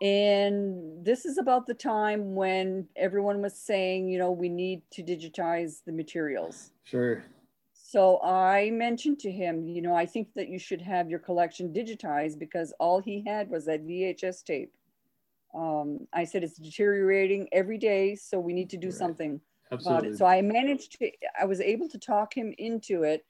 And 0.00 1.04
this 1.04 1.24
is 1.24 1.38
about 1.38 1.66
the 1.66 1.74
time 1.74 2.34
when 2.34 2.88
everyone 2.96 3.40
was 3.40 3.56
saying, 3.56 4.08
you 4.08 4.18
know, 4.18 4.32
we 4.32 4.48
need 4.48 4.82
to 4.92 5.02
digitize 5.02 5.84
the 5.86 5.92
materials. 5.92 6.72
Sure. 6.82 7.24
So 7.72 8.20
I 8.20 8.70
mentioned 8.70 9.20
to 9.20 9.30
him, 9.30 9.68
you 9.68 9.80
know, 9.80 9.94
I 9.94 10.06
think 10.06 10.28
that 10.34 10.48
you 10.48 10.58
should 10.58 10.80
have 10.80 11.08
your 11.08 11.20
collection 11.20 11.72
digitized 11.72 12.38
because 12.38 12.72
all 12.80 13.00
he 13.00 13.22
had 13.24 13.48
was 13.48 13.66
that 13.66 13.86
VHS 13.86 14.42
tape. 14.44 14.72
Um, 15.54 16.08
I 16.12 16.24
said 16.24 16.42
it's 16.42 16.58
deteriorating 16.58 17.48
every 17.52 17.78
day, 17.78 18.16
so 18.16 18.40
we 18.40 18.54
need 18.54 18.70
to 18.70 18.78
do 18.78 18.88
right. 18.88 18.96
something. 18.96 19.40
Absolutely. 19.70 20.08
about 20.08 20.14
it. 20.14 20.18
So 20.18 20.26
I 20.26 20.42
managed 20.42 20.98
to, 20.98 21.10
I 21.40 21.44
was 21.44 21.60
able 21.60 21.88
to 21.90 21.98
talk 21.98 22.34
him 22.34 22.54
into 22.58 23.04
it. 23.04 23.24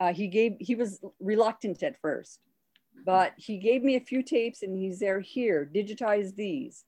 Uh, 0.00 0.12
he 0.12 0.28
gave, 0.28 0.56
he 0.60 0.74
was 0.74 1.00
reluctant 1.20 1.82
at 1.82 2.00
first, 2.00 2.40
but 3.04 3.32
he 3.36 3.58
gave 3.58 3.82
me 3.82 3.96
a 3.96 4.00
few 4.00 4.22
tapes 4.22 4.62
and 4.62 4.76
he's 4.76 5.00
there, 5.00 5.20
here, 5.20 5.68
digitize 5.74 6.34
these. 6.34 6.84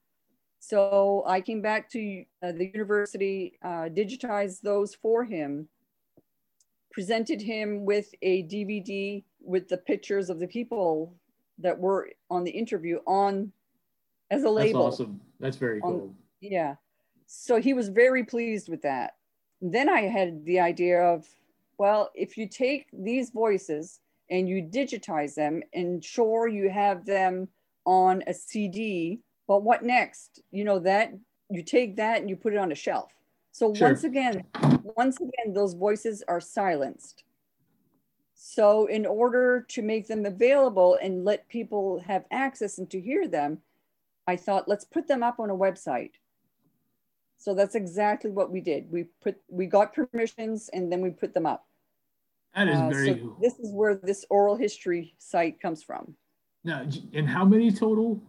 So 0.61 1.25
I 1.27 1.41
came 1.41 1.63
back 1.63 1.91
to 1.91 2.25
uh, 2.43 2.53
the 2.53 2.71
university, 2.73 3.59
uh, 3.65 3.89
digitized 3.89 4.61
those 4.61 4.95
for 4.95 5.25
him, 5.25 5.69
presented 6.93 7.41
him 7.41 7.85
with 7.85 8.15
a 8.23 8.43
DVD 8.45 9.25
with 9.41 9.69
the 9.69 9.79
pictures 9.79 10.29
of 10.29 10.39
the 10.39 10.47
people 10.47 11.15
that 11.59 11.79
were 11.79 12.11
on 12.31 12.45
the 12.45 12.51
interview 12.51 12.99
on 13.07 13.53
as 14.31 14.45
a 14.45 14.51
label. 14.51 14.85
That's 14.85 14.95
awesome. 14.95 15.21
That's 15.41 15.57
very 15.57 15.81
cool. 15.81 16.15
Yeah. 16.41 16.77
So 17.27 17.61
he 17.61 17.75
was 17.75 17.89
very 17.89 18.25
pleased 18.25 18.69
with 18.69 18.83
that. 18.83 19.15
Then 19.63 19.89
I 19.89 20.03
had 20.03 20.45
the 20.45 20.61
idea 20.61 21.01
of, 21.01 21.27
well, 21.81 22.11
if 22.15 22.37
you 22.37 22.47
take 22.47 22.89
these 22.93 23.31
voices 23.31 24.01
and 24.29 24.47
you 24.47 24.63
digitize 24.63 25.35
them 25.35 25.63
ensure 25.73 26.47
you 26.47 26.69
have 26.69 27.07
them 27.07 27.49
on 27.87 28.23
a 28.27 28.35
CD, 28.35 29.21
but 29.49 29.63
what 29.63 29.83
next? 29.83 30.43
You 30.51 30.65
know, 30.65 30.79
that 30.81 31.15
you 31.49 31.63
take 31.63 31.97
that 31.97 32.21
and 32.21 32.29
you 32.29 32.37
put 32.37 32.53
it 32.53 32.59
on 32.59 32.71
a 32.71 32.75
shelf. 32.75 33.11
So 33.53 33.73
sure. 33.73 33.89
once 33.89 34.05
again, 34.05 34.45
once 34.95 35.17
again, 35.17 35.55
those 35.55 35.73
voices 35.73 36.23
are 36.29 36.39
silenced. 36.39 37.25
So 38.35 38.85
in 38.85 39.07
order 39.07 39.65
to 39.71 39.81
make 39.81 40.07
them 40.07 40.27
available 40.27 40.99
and 41.03 41.25
let 41.25 41.49
people 41.49 42.01
have 42.07 42.27
access 42.31 42.77
and 42.77 42.91
to 42.91 43.01
hear 43.01 43.27
them, 43.27 43.57
I 44.27 44.37
thought, 44.37 44.69
let's 44.69 44.85
put 44.85 45.09
them 45.09 45.23
up 45.23 45.41
on 45.41 45.49
a 45.49 45.57
website. 45.57 46.13
So 47.39 47.55
that's 47.55 47.75
exactly 47.75 48.31
what 48.31 48.53
we 48.53 48.61
did. 48.61 48.93
We 48.93 49.05
put 49.23 49.39
we 49.49 49.65
got 49.65 49.95
permissions 49.95 50.69
and 50.75 50.93
then 50.93 51.01
we 51.01 51.09
put 51.09 51.33
them 51.33 51.47
up. 51.47 51.65
That 52.55 52.69
is 52.69 52.79
uh, 52.79 52.89
very 52.89 53.07
so 53.07 53.15
cool. 53.17 53.37
This 53.41 53.59
is 53.59 53.73
where 53.73 53.95
this 53.95 54.25
oral 54.29 54.57
history 54.57 55.15
site 55.19 55.61
comes 55.61 55.83
from. 55.83 56.15
Now, 56.65 56.87
and 57.15 57.29
how 57.29 57.45
many 57.45 57.71
total? 57.71 58.21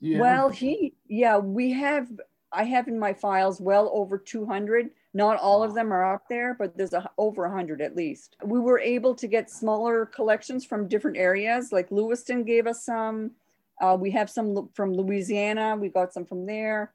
well, 0.00 0.48
he 0.48 0.94
yeah, 1.06 1.36
we 1.36 1.72
have 1.72 2.08
I 2.52 2.64
have 2.64 2.88
in 2.88 2.98
my 2.98 3.12
files 3.12 3.60
well 3.60 3.90
over 3.92 4.18
200, 4.18 4.90
Not 5.14 5.38
all 5.38 5.62
of 5.62 5.74
them 5.74 5.92
are 5.92 6.14
up 6.14 6.24
there, 6.28 6.54
but 6.54 6.76
there's 6.76 6.94
a, 6.94 7.08
over 7.16 7.42
100 7.42 7.80
at 7.80 7.94
least. 7.94 8.36
We 8.44 8.58
were 8.58 8.80
able 8.80 9.14
to 9.14 9.26
get 9.28 9.50
smaller 9.50 10.06
collections 10.06 10.64
from 10.64 10.88
different 10.88 11.16
areas, 11.16 11.70
like 11.72 11.90
Lewiston 11.90 12.44
gave 12.44 12.66
us 12.66 12.84
some. 12.84 13.32
Uh, 13.80 13.96
we 13.98 14.10
have 14.10 14.28
some 14.28 14.68
from 14.74 14.92
Louisiana. 14.92 15.76
We 15.76 15.88
got 15.88 16.12
some 16.12 16.26
from 16.26 16.44
there. 16.44 16.92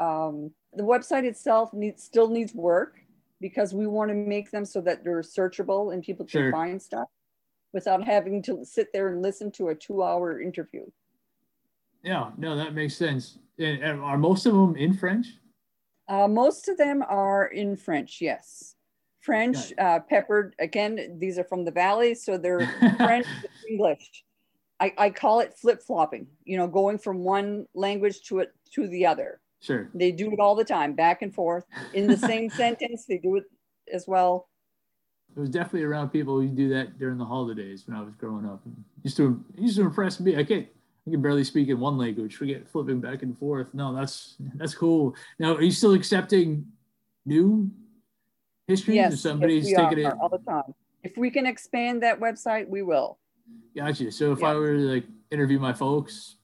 Um, 0.00 0.50
the 0.74 0.82
website 0.82 1.24
itself 1.24 1.72
needs, 1.72 2.02
still 2.02 2.28
needs 2.28 2.52
work 2.52 2.98
because 3.40 3.74
we 3.74 3.86
want 3.86 4.10
to 4.10 4.14
make 4.14 4.50
them 4.50 4.64
so 4.64 4.80
that 4.80 5.04
they're 5.04 5.20
searchable 5.22 5.92
and 5.92 6.02
people 6.02 6.24
can 6.24 6.40
Sure. 6.42 6.52
find 6.52 6.80
stuff 6.80 7.08
without 7.72 8.04
having 8.04 8.42
to 8.42 8.64
sit 8.64 8.92
there 8.92 9.08
and 9.08 9.22
listen 9.22 9.50
to 9.52 9.68
a 9.68 9.74
two 9.74 10.02
hour 10.02 10.40
interview. 10.40 10.84
Yeah, 12.02 12.30
no, 12.38 12.56
that 12.56 12.74
makes 12.74 12.96
sense. 12.96 13.38
And, 13.58 13.82
and 13.82 14.00
are 14.00 14.18
most 14.18 14.46
of 14.46 14.52
them 14.54 14.76
in 14.76 14.94
French? 14.94 15.26
Uh, 16.08 16.28
most 16.28 16.68
of 16.68 16.76
them 16.76 17.02
are 17.08 17.46
in 17.46 17.76
French, 17.76 18.20
yes. 18.20 18.76
French, 19.20 19.72
uh, 19.78 19.98
peppered, 20.08 20.54
again, 20.60 21.18
these 21.18 21.36
are 21.36 21.44
from 21.44 21.64
the 21.64 21.70
valley, 21.72 22.14
so 22.14 22.38
they're 22.38 22.60
French 22.96 23.26
English. 23.68 24.24
I, 24.78 24.92
I 24.96 25.10
call 25.10 25.40
it 25.40 25.58
flip 25.58 25.82
flopping, 25.82 26.28
you 26.44 26.56
know, 26.56 26.68
going 26.68 26.98
from 26.98 27.24
one 27.24 27.66
language 27.74 28.22
to 28.28 28.38
it 28.40 28.52
to 28.74 28.86
the 28.86 29.04
other. 29.06 29.40
Sure. 29.60 29.90
They 29.94 30.12
do 30.12 30.30
it 30.32 30.40
all 30.40 30.54
the 30.54 30.64
time, 30.64 30.94
back 30.94 31.22
and 31.22 31.34
forth. 31.34 31.64
In 31.94 32.06
the 32.06 32.16
same 32.30 32.50
sentence, 32.50 33.06
they 33.06 33.18
do 33.18 33.36
it 33.36 33.44
as 33.92 34.06
well. 34.06 34.48
It 35.36 35.40
was 35.40 35.50
definitely 35.50 35.82
around 35.82 36.10
people 36.10 36.40
who 36.40 36.48
do 36.48 36.68
that 36.70 36.98
during 36.98 37.18
the 37.18 37.24
holidays 37.24 37.84
when 37.86 37.96
I 37.96 38.00
was 38.02 38.14
growing 38.14 38.46
up. 38.46 38.62
Used 39.02 39.16
to 39.18 39.44
it 39.54 39.60
used 39.60 39.76
to 39.76 39.82
impress 39.82 40.18
me. 40.18 40.36
I 40.36 40.44
can't 40.44 40.66
I 41.06 41.10
can 41.10 41.20
barely 41.20 41.44
speak 41.44 41.68
in 41.68 41.78
one 41.78 41.98
language. 41.98 42.36
Forget 42.36 42.66
flipping 42.68 43.00
back 43.00 43.22
and 43.22 43.36
forth. 43.36 43.72
No, 43.74 43.94
that's 43.94 44.36
that's 44.54 44.74
cool. 44.74 45.14
Now, 45.38 45.54
are 45.54 45.62
you 45.62 45.70
still 45.72 45.92
accepting 45.92 46.66
new 47.26 47.70
history? 48.66 48.94
Yes, 48.96 49.20
somebody's 49.20 49.70
yes, 49.70 49.78
taking 49.78 50.06
it. 50.06 50.14
all 50.20 50.30
the 50.30 50.38
time. 50.38 50.74
If 51.02 51.16
we 51.18 51.30
can 51.30 51.44
expand 51.44 52.02
that 52.02 52.18
website, 52.18 52.66
we 52.68 52.82
will. 52.82 53.18
Gotcha. 53.76 54.10
So 54.10 54.32
if 54.32 54.42
I 54.42 54.54
were 54.54 54.72
to 54.74 54.80
like 54.80 55.04
interview 55.30 55.58
my 55.58 55.72
folks, 55.72 56.36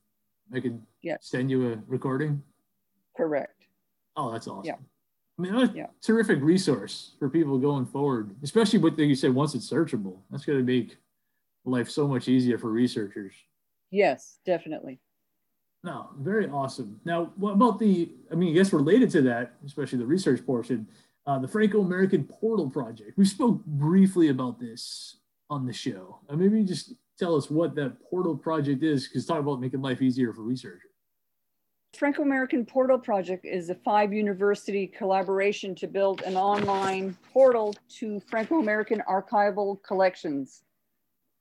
I 0.53 0.61
could 0.61 0.81
Yeah. 1.01 1.17
send 1.21 1.51
you 1.51 1.73
a 1.73 1.83
recording. 1.87 2.43
Correct. 3.17 3.67
Oh, 4.17 4.33
that's 4.33 4.49
awesome. 4.49 4.65
Yeah. 4.67 4.77
I 5.39 5.43
mean, 5.43 5.55
that's 5.55 5.73
a 5.73 5.77
Yeah. 5.77 5.87
terrific 6.03 6.41
resource 6.43 7.15
for 7.19 7.29
people 7.29 7.59
going 7.59 7.87
forward, 7.87 8.37
especially 8.43 8.79
with 8.79 8.99
like 8.99 9.09
you 9.09 9.15
said, 9.15 9.35
once 9.35 9.55
it's 9.55 9.69
searchable, 9.71 10.19
that's 10.31 10.45
going 10.45 10.59
to 10.59 10.65
make 10.65 10.99
life 11.65 11.89
so 11.89 12.07
much 12.07 12.29
easier 12.29 12.59
for 12.59 12.71
researchers. 12.71 13.33
Yes, 13.91 14.39
definitely. 14.45 15.01
No, 15.85 16.11
very 16.19 16.49
awesome. 16.49 17.01
Now, 17.05 17.33
what 17.37 17.53
about 17.55 17.79
the, 17.79 18.13
I 18.31 18.35
mean, 18.35 18.51
I 18.51 18.53
guess 18.55 18.73
related 18.73 19.11
to 19.11 19.23
that, 19.23 19.55
especially 19.67 19.99
the 19.99 20.07
research 20.07 20.45
portion, 20.47 20.87
uh, 21.27 21.39
the 21.39 21.49
Franco-American 21.49 22.25
Portal 22.25 22.71
Project. 22.71 23.17
We 23.17 23.25
spoke 23.25 23.65
briefly 23.65 24.29
about 24.29 24.61
this 24.61 25.17
on 25.51 25.67
the 25.67 25.73
show. 25.73 26.21
Uh, 26.29 26.37
maybe 26.37 26.63
just 26.65 26.95
tell 27.19 27.35
us 27.37 27.51
what 27.51 27.75
that 27.77 28.01
Portal 28.09 28.37
Project 28.37 28.83
is, 28.83 29.09
because 29.09 29.27
talk 29.27 29.41
about 29.41 29.61
making 29.61 29.83
life 29.83 30.03
easier 30.03 30.33
for 30.33 30.43
researchers. 30.43 30.92
Franco 31.95 32.23
American 32.23 32.65
Portal 32.65 32.99
Project 32.99 33.45
is 33.45 33.69
a 33.69 33.75
five 33.75 34.15
university 34.15 34.87
collaboration 34.87 35.75
to 35.75 35.87
build 35.87 36.23
an 36.23 36.37
online 36.37 37.17
portal 37.33 37.75
to 37.91 38.19
Franco 38.21 38.61
American 38.61 39.03
archival 39.09 39.81
collections. 39.83 40.63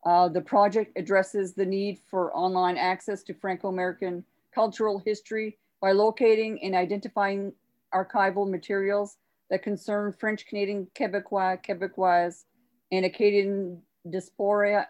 Uh, 0.05 0.27
the 0.27 0.41
project 0.41 0.91
addresses 0.97 1.53
the 1.53 1.65
need 1.65 1.99
for 2.05 2.35
online 2.35 2.77
access 2.77 3.23
to 3.23 3.33
Franco 3.33 3.69
American 3.69 4.25
cultural 4.53 4.99
history 4.99 5.57
by 5.79 5.93
locating 5.93 6.61
and 6.61 6.75
identifying 6.75 7.53
archival 7.93 8.47
materials 8.47 9.17
that 9.49 9.63
concern 9.63 10.11
French 10.11 10.45
Canadian 10.45 10.85
Quebecois, 10.95 11.63
Quebecois, 11.65 12.43
and 12.91 13.05
Acadian 13.05 13.81
diaspora 14.09 14.87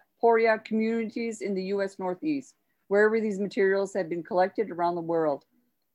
communities 0.66 1.42
in 1.42 1.54
the 1.54 1.64
US 1.66 2.00
Northeast, 2.00 2.56
wherever 2.88 3.22
these 3.22 3.40
materials 3.40 3.94
have 3.94 4.10
been 4.10 4.24
collected 4.24 4.72
around 4.72 4.96
the 4.96 5.02
world 5.02 5.46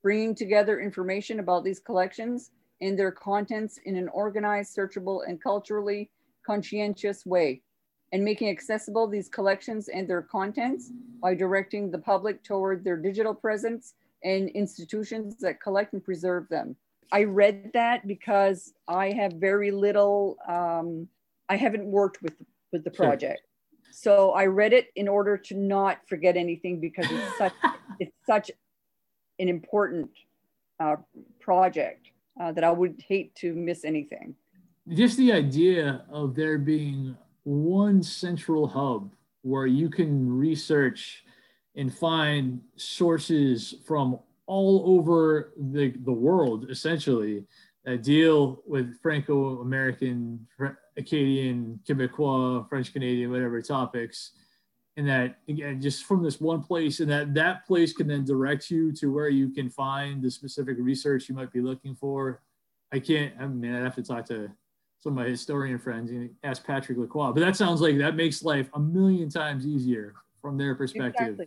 bringing 0.07 0.37
together 0.37 0.79
information 0.79 1.41
about 1.41 1.65
these 1.65 1.81
collections 1.81 2.53
and 2.81 2.97
their 2.97 3.11
contents 3.11 3.81
in 3.87 3.97
an 3.97 4.09
organized, 4.11 4.73
searchable, 4.73 5.23
and 5.27 5.43
culturally 5.43 6.09
conscientious 6.47 7.27
way, 7.27 7.61
and 8.13 8.25
making 8.25 8.49
accessible 8.49 9.09
these 9.09 9.29
collections 9.29 9.89
and 9.89 10.09
their 10.09 10.23
contents 10.23 10.93
by 11.21 11.35
directing 11.35 11.91
the 11.91 11.99
public 11.99 12.41
toward 12.45 12.85
their 12.85 12.97
digital 12.97 13.35
presence 13.35 13.95
and 14.23 14.49
institutions 14.51 15.35
that 15.41 15.61
collect 15.61 15.93
and 15.93 16.05
preserve 16.05 16.49
them. 16.51 16.77
I 17.11 17.25
read 17.25 17.73
that 17.75 18.07
because 18.07 18.75
I 18.87 19.11
have 19.11 19.33
very 19.33 19.73
little, 19.73 20.37
um, 20.47 21.09
I 21.49 21.57
haven't 21.57 21.85
worked 21.85 22.23
with, 22.23 22.35
with 22.73 22.85
the 22.85 22.95
Sure. 22.95 23.07
project. 23.07 23.41
So 23.91 24.31
I 24.35 24.47
read 24.47 24.73
it 24.73 24.87
in 24.95 25.09
order 25.09 25.37
to 25.37 25.57
not 25.57 25.99
forget 26.07 26.37
anything 26.37 26.79
because 26.79 27.07
it's 27.11 27.39
such, 27.39 27.55
it's 27.99 28.15
such 28.25 28.53
an 29.39 29.49
important 29.49 30.11
uh, 30.81 30.97
project 31.41 32.09
uh, 32.41 32.53
that 32.53 32.65
I 32.65 32.71
would 32.71 33.03
hate 33.07 33.35
to 33.37 33.55
miss 33.55 33.85
anything. 33.85 34.35
just 34.95 35.17
the 35.17 35.33
idea 35.33 36.05
of 36.11 36.35
there 36.35 36.59
being 36.59 37.17
one 37.45 38.03
central 38.03 38.67
hub 38.67 39.13
where 39.43 39.67
you 39.67 39.89
can 39.89 40.29
research 40.29 41.25
and 41.77 41.93
find 41.95 42.61
sources 42.77 43.77
from 43.87 44.19
all 44.47 44.83
over 44.87 45.53
the, 45.57 45.95
the 46.05 46.13
world 46.13 46.67
essentially 46.71 47.45
that 47.85 48.03
deal 48.03 48.63
with 48.67 49.01
franco-american 49.01 50.45
acadian 50.97 51.79
quebecois 51.87 52.69
french 52.69 52.93
canadian 52.93 53.31
whatever 53.31 53.61
topics 53.63 54.33
and 54.97 55.07
that 55.09 55.39
again 55.49 55.81
just 55.81 56.05
from 56.05 56.23
this 56.23 56.41
one 56.41 56.63
place 56.63 57.01
and 57.01 57.11
that 57.11 57.35
that 57.35 57.67
place 57.67 57.93
can 57.93 58.09
then 58.09 58.25
direct 58.25 58.71
you 58.71 58.93
to 58.93 59.13
where 59.13 59.29
you 59.29 59.49
can 59.49 59.69
find 59.69 60.23
the 60.23 60.31
specific 60.31 60.77
research 60.81 61.29
you 61.29 61.35
might 61.35 61.53
be 61.53 61.61
looking 61.61 61.95
for 61.95 62.41
i 62.93 62.99
can't 62.99 63.33
i 63.39 63.47
mean 63.47 63.75
i'd 63.75 63.83
have 63.83 63.95
to 63.95 64.03
talk 64.03 64.25
to 64.25 64.51
some 64.99 65.13
of 65.13 65.17
my 65.17 65.29
historian 65.29 65.79
friends 65.79 66.11
and 66.11 66.31
ask 66.43 66.65
patrick 66.65 66.99
lacroix 66.99 67.33
but 67.33 67.41
that 67.41 67.57
sounds 67.57 67.81
like 67.81 67.99
that 67.99 68.17
makes 68.17 68.43
life 68.43 68.69
a 68.75 68.81
million 68.81 69.29
times 69.29 69.67
easier 69.67 70.15
from 70.41 70.57
their 70.57 70.75
perspective 70.75 71.29
Exactly. 71.29 71.47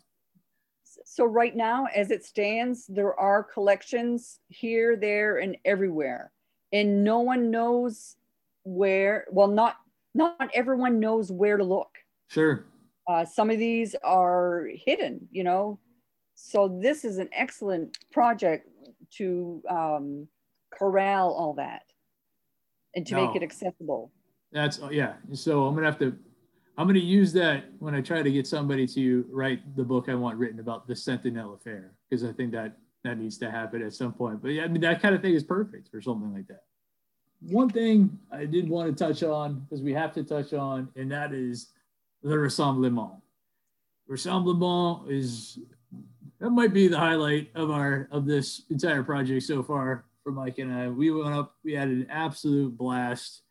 So 1.06 1.24
right 1.24 1.56
now, 1.56 1.86
as 1.96 2.12
it 2.12 2.26
stands, 2.26 2.86
there 2.88 3.18
are 3.18 3.42
collections 3.44 4.40
here, 4.50 4.98
there, 4.98 5.38
and 5.38 5.56
everywhere, 5.64 6.32
and 6.74 7.04
no 7.04 7.20
one 7.20 7.52
knows 7.52 8.18
where. 8.64 9.26
Well, 9.32 9.48
not 9.48 9.78
not 10.14 10.50
everyone 10.54 11.00
knows 11.00 11.32
where 11.32 11.58
to 11.58 11.64
look. 11.64 11.90
sure 12.28 12.66
Uh, 13.10 13.26
some 13.26 13.50
of 13.50 13.58
these 13.58 13.96
are 14.04 14.70
hidden, 14.86 15.28
you 15.32 15.44
know. 15.44 15.80
So 16.36 16.80
this 16.82 17.04
is 17.04 17.18
an 17.18 17.28
excellent 17.34 17.98
project 18.12 18.70
to 19.16 19.64
um, 19.68 20.28
corral 20.72 21.34
all 21.34 21.54
that 21.56 21.82
and 22.96 23.08
to 23.08 23.16
make 23.16 23.36
it 23.36 23.42
accessible. 23.42 24.12
That's 24.52 24.80
oh, 24.82 24.92
yeah. 24.92 25.14
So 25.34 25.66
I'm 25.66 25.74
gonna 25.74 25.88
have 25.88 25.98
to. 26.00 26.16
I'm 26.78 26.86
gonna 26.86 27.00
use 27.00 27.34
that 27.34 27.66
when 27.80 27.96
I 27.96 28.02
try 28.02 28.22
to 28.22 28.32
get 28.32 28.46
somebody 28.46 28.86
to 28.90 29.26
write 29.32 29.76
the 29.76 29.84
book 29.84 30.08
I 30.08 30.14
want 30.14 30.38
written 30.38 30.60
about 30.60 30.88
the 30.88 30.94
Sentinelle 30.94 31.56
affair 31.56 31.96
because 32.08 32.24
I 32.24 32.32
think 32.32 32.52
that 32.52 32.78
that 33.04 33.18
needs 33.18 33.40
to 33.40 33.50
happen 33.50 33.82
at 33.82 33.94
some 33.94 34.14
point. 34.14 34.40
But 34.40 34.50
yeah, 34.50 34.66
I 34.66 34.68
mean 34.68 34.82
that 34.82 35.02
kind 35.02 35.16
of 35.16 35.22
thing 35.24 35.34
is 35.34 35.44
perfect 35.44 35.90
for 35.90 36.00
something 36.00 36.32
like 36.32 36.48
that. 36.48 36.64
One 37.42 37.70
thing 37.70 38.20
I 38.32 38.46
did 38.46 38.70
want 38.70 38.96
to 38.96 39.04
touch 39.04 39.24
on 39.24 39.62
because 39.62 39.82
we 39.82 39.94
have 39.94 40.14
to 40.14 40.24
touch 40.24 40.54
on, 40.54 40.90
and 40.96 41.12
that 41.12 41.34
is 41.34 41.74
the 42.24 42.36
Rassemblement. 42.36 43.22
Rassemblement 44.10 45.10
is 45.10 45.60
that 46.40 46.50
might 46.50 46.74
be 46.74 46.88
the 46.88 46.98
highlight 46.98 47.50
of 47.56 47.70
our 47.70 48.08
of 48.12 48.26
this 48.26 48.64
entire 48.70 49.04
project 49.04 49.44
so 49.44 49.62
far 49.62 50.06
for 50.24 50.32
Mike 50.32 50.58
and 50.58 50.74
I. 50.74 50.90
We 50.90 51.12
went 51.12 51.34
up, 51.36 51.56
we 51.64 51.74
had 51.74 51.90
an 51.90 52.08
absolute 52.10 52.78
blast 52.78 53.44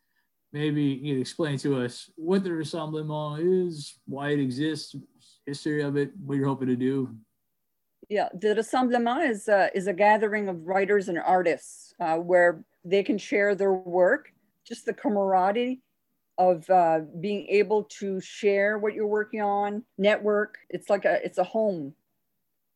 maybe 0.51 0.81
you 0.81 1.13
can 1.13 1.21
explain 1.21 1.57
to 1.59 1.81
us 1.81 2.09
what 2.15 2.43
the 2.43 2.49
Rassemblement 2.49 3.67
is, 3.67 3.99
why 4.05 4.29
it 4.29 4.39
exists, 4.39 4.95
history 5.45 5.81
of 5.81 5.97
it, 5.97 6.11
what 6.25 6.37
you're 6.37 6.47
hoping 6.47 6.67
to 6.67 6.75
do. 6.75 7.15
Yeah, 8.09 8.29
the 8.33 8.49
Rassemblement 8.49 9.29
is 9.29 9.47
a, 9.47 9.69
is 9.75 9.87
a 9.87 9.93
gathering 9.93 10.47
of 10.49 10.65
writers 10.65 11.09
and 11.09 11.19
artists 11.19 11.93
uh, 11.99 12.17
where 12.17 12.63
they 12.83 13.03
can 13.03 13.17
share 13.17 13.53
their 13.55 13.73
work, 13.73 14.31
just 14.65 14.85
the 14.85 14.93
camaraderie 14.93 15.81
of 16.39 16.67
uh, 16.69 17.01
being 17.19 17.45
able 17.49 17.83
to 17.83 18.19
share 18.21 18.79
what 18.79 18.93
you're 18.93 19.05
working 19.05 19.41
on, 19.41 19.83
network. 19.97 20.57
It's 20.69 20.89
like 20.89 21.03
a, 21.03 21.23
it's 21.23 21.37
a 21.37 21.43
home 21.43 21.93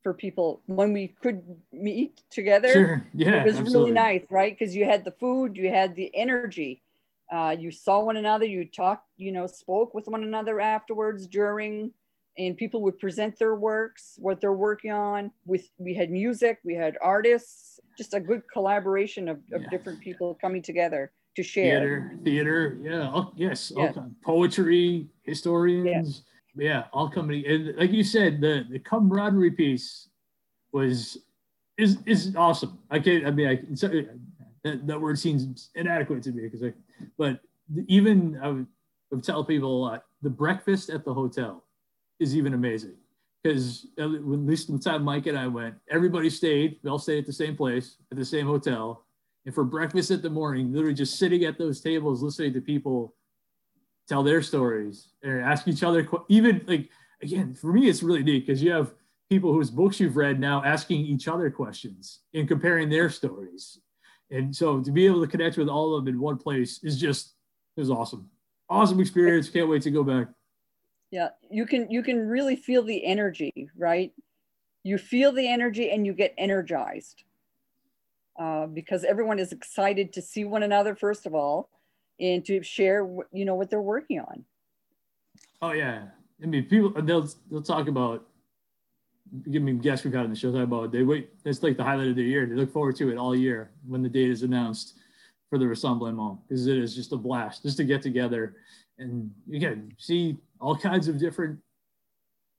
for 0.03 0.13
people. 0.13 0.61
When 0.65 0.91
we 0.91 1.07
could 1.07 1.41
meet 1.71 2.21
together, 2.29 2.69
Sure. 2.73 3.07
Yeah. 3.13 3.41
it 3.41 3.45
was 3.45 3.55
absolutely. 3.57 3.79
really 3.79 3.91
nice, 3.93 4.25
right? 4.29 4.53
Because 4.57 4.75
you 4.75 4.83
had 4.83 5.05
the 5.05 5.11
food, 5.13 5.55
you 5.55 5.69
had 5.69 5.95
the 5.95 6.11
energy. 6.13 6.83
Uh, 7.31 7.55
you 7.57 7.71
saw 7.71 8.03
one 8.03 8.17
another, 8.17 8.45
you 8.45 8.65
talked, 8.65 9.07
you 9.17 9.31
know, 9.31 9.47
spoke 9.47 9.93
with 9.93 10.07
one 10.07 10.23
another 10.23 10.59
afterwards, 10.59 11.25
during, 11.25 11.89
and 12.37 12.57
people 12.57 12.81
would 12.81 12.99
present 12.99 13.39
their 13.39 13.55
works, 13.55 14.15
what 14.17 14.41
they're 14.41 14.51
working 14.51 14.91
on. 14.91 15.31
With 15.45 15.69
we 15.77 15.93
had 15.93 16.11
music, 16.11 16.59
we 16.65 16.75
had 16.75 16.97
artists, 17.01 17.79
just 17.97 18.13
a 18.13 18.19
good 18.19 18.41
collaboration 18.51 19.29
of, 19.29 19.37
of 19.53 19.61
Yeah. 19.61 19.69
different 19.69 20.01
people 20.01 20.37
coming 20.41 20.61
together 20.61 21.13
to 21.35 21.43
share. 21.43 21.63
theater, 21.79 22.19
theater, 22.23 22.77
yeah, 22.81 23.09
all, 23.09 23.33
yes, 23.35 23.71
all 23.71 23.83
Yeah. 23.85 23.91
kind- 23.93 24.15
poetry, 24.23 25.07
historians, 25.23 26.23
yeah. 26.55 26.85
all 26.93 27.09
coming. 27.09 27.45
And 27.45 27.75
like 27.77 27.91
you 27.91 28.03
said, 28.03 28.41
the 28.41 28.65
the 28.69 28.79
camaraderie 28.79 29.51
piece 29.51 30.09
was 30.71 31.17
is 31.77 31.97
is 32.05 32.35
awesome. 32.35 32.79
I 32.89 32.99
can't. 32.99 33.25
I 33.25 33.31
mean, 33.31 33.47
I 33.47 33.55
that, 34.63 34.87
that 34.87 35.01
word 35.01 35.19
seems 35.19 35.69
inadequate 35.75 36.23
to 36.23 36.31
me 36.31 36.43
because 36.43 36.63
I, 36.63 36.73
but 37.17 37.39
even 37.87 38.39
I 38.41 38.47
would, 38.49 38.67
I 39.11 39.15
would 39.15 39.23
tell 39.23 39.43
people 39.43 39.75
a 39.77 39.81
lot. 39.81 40.05
The 40.21 40.29
breakfast 40.29 40.89
at 40.89 41.03
the 41.03 41.13
hotel 41.13 41.63
is 42.19 42.35
even 42.37 42.53
amazing 42.53 42.93
because 43.43 43.87
at 43.97 44.05
least 44.09 44.71
the 44.71 44.79
time 44.79 45.03
Mike 45.03 45.25
and 45.27 45.37
I 45.37 45.47
went, 45.47 45.75
everybody 45.89 46.29
stayed. 46.29 46.77
We 46.83 46.89
all 46.89 46.99
stayed 46.99 47.19
at 47.19 47.25
the 47.25 47.33
same 47.33 47.57
place 47.57 47.97
at 48.11 48.17
the 48.17 48.23
same 48.25 48.45
hotel. 48.45 49.03
And 49.45 49.53
for 49.53 49.63
breakfast 49.63 50.11
at 50.11 50.21
the 50.21 50.29
morning, 50.29 50.71
literally 50.71 50.93
just 50.93 51.17
sitting 51.17 51.43
at 51.43 51.57
those 51.57 51.81
tables, 51.81 52.21
listening 52.21 52.53
to 52.53 52.61
people 52.61 53.15
tell 54.07 54.23
their 54.23 54.41
stories 54.41 55.09
and 55.21 55.41
ask 55.41 55.67
each 55.67 55.83
other, 55.83 56.07
even 56.29 56.61
like, 56.67 56.89
again, 57.21 57.53
for 57.53 57.73
me, 57.73 57.89
it's 57.89 58.03
really 58.03 58.23
neat 58.23 58.45
because 58.45 58.61
you 58.61 58.71
have 58.71 58.93
people 59.29 59.53
whose 59.53 59.69
books 59.69 59.99
you've 59.99 60.17
read 60.17 60.39
now 60.39 60.63
asking 60.63 61.01
each 61.01 61.27
other 61.27 61.49
questions 61.49 62.21
and 62.33 62.47
comparing 62.47 62.89
their 62.89 63.09
stories. 63.09 63.79
And 64.31 64.55
so 64.55 64.81
to 64.81 64.91
be 64.91 65.05
able 65.05 65.21
to 65.21 65.27
connect 65.27 65.57
with 65.57 65.67
all 65.67 65.95
of 65.95 66.05
them 66.05 66.13
in 66.13 66.19
one 66.19 66.37
place 66.37 66.83
is 66.83 66.99
just, 66.99 67.33
is 67.77 67.89
awesome. 67.89 68.29
Awesome 68.69 68.99
experience. 68.99 69.49
Can't 69.49 69.69
wait 69.69 69.81
to 69.83 69.91
go 69.91 70.03
back. 70.03 70.27
Yeah, 71.11 71.29
you 71.51 71.67
can 71.67 71.91
you 71.91 72.01
can 72.01 72.27
really 72.27 72.55
feel 72.55 72.81
the 72.81 73.05
energy, 73.05 73.69
right? 73.77 74.11
You 74.83 74.97
feel 74.97 75.31
the 75.31 75.47
energy 75.47 75.91
and 75.91 76.07
you 76.07 76.13
get 76.13 76.33
energized 76.39 77.23
uh, 78.39 78.67
because 78.67 79.03
everyone 79.03 79.39
is 79.39 79.51
excited 79.51 80.13
to 80.13 80.21
see 80.21 80.43
one 80.45 80.63
another 80.63 80.95
first 80.95 81.25
of 81.25 81.33
all, 81.33 81.69
and 82.19 82.45
to 82.45 82.63
share 82.63 83.07
you 83.31 83.45
know 83.45 83.55
what 83.55 83.69
they're 83.69 83.81
working 83.81 84.19
on. 84.19 84.45
Oh 85.61 85.71
yeah, 85.71 86.03
I 86.41 86.45
mean, 86.45 86.65
people 86.65 87.01
they'll 87.01 87.29
they'll 87.49 87.61
talk 87.61 87.87
about. 87.87 88.27
Give 89.49 89.63
me 89.63 89.73
guests 89.73 90.05
we've 90.05 90.13
had 90.13 90.25
on 90.25 90.29
the 90.29 90.35
show 90.35 90.51
talk 90.51 90.63
about 90.63 90.91
they 90.91 91.01
wait. 91.01 91.31
That's 91.43 91.63
like 91.63 91.77
the 91.77 91.83
highlight 91.83 92.09
of 92.09 92.15
the 92.15 92.23
year. 92.23 92.45
They 92.45 92.55
look 92.55 92.71
forward 92.71 92.95
to 92.97 93.09
it 93.09 93.17
all 93.17 93.35
year 93.35 93.71
when 93.87 94.03
the 94.03 94.09
date 94.09 94.29
is 94.29 94.43
announced 94.43 94.95
for 95.49 95.57
the 95.57 95.65
Rassemblement 95.65 96.39
because 96.47 96.67
it 96.67 96.77
is 96.77 96.95
just 96.95 97.13
a 97.13 97.17
blast 97.17 97.63
just 97.63 97.77
to 97.77 97.83
get 97.83 98.01
together 98.01 98.55
and 98.97 99.29
again 99.53 99.91
see 99.97 100.37
all 100.59 100.75
kinds 100.75 101.07
of 101.07 101.19
different 101.19 101.59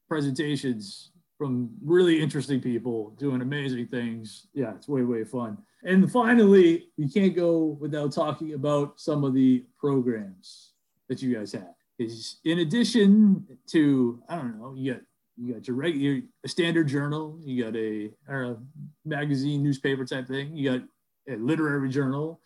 presentations 0.09 1.11
from 1.45 1.69
really 1.85 2.23
interesting 2.23 2.59
people 2.59 3.11
doing 3.19 3.43
amazing 3.43 3.87
things. 3.87 4.47
Yeah, 4.55 4.75
it's 4.75 4.89
way 4.89 5.03
way 5.03 5.25
fun. 5.25 5.59
And 5.83 6.11
finally, 6.11 6.89
we 6.97 7.07
can't 7.07 7.37
go 7.37 7.77
without 7.79 8.13
talking 8.13 8.55
about 8.55 8.99
some 8.99 9.25
of 9.25 9.35
the 9.35 9.63
programs 9.79 10.71
that 11.11 11.21
you 11.21 11.35
guys 11.35 11.53
have 11.53 11.75
is 11.99 12.39
in 12.47 12.61
addition 12.61 13.47
to 13.67 14.23
I 14.27 14.37
don't 14.37 14.59
know, 14.59 14.73
you 14.75 14.95
got 14.95 15.03
you 15.37 15.53
got 15.53 15.69
your 15.69 15.77
regular 15.77 16.23
a 16.45 16.49
standard 16.49 16.89
journal, 16.89 17.39
you 17.45 17.63
got 17.63 17.77
a 17.77 18.11
or 18.27 18.45
a 18.45 18.57
magazine 19.05 19.63
newspaper 19.63 20.07
type 20.07 20.27
thing, 20.27 20.57
you 20.57 20.71
got 20.71 20.89
a 21.29 21.37
literary 21.37 21.91
journal, 21.91 22.41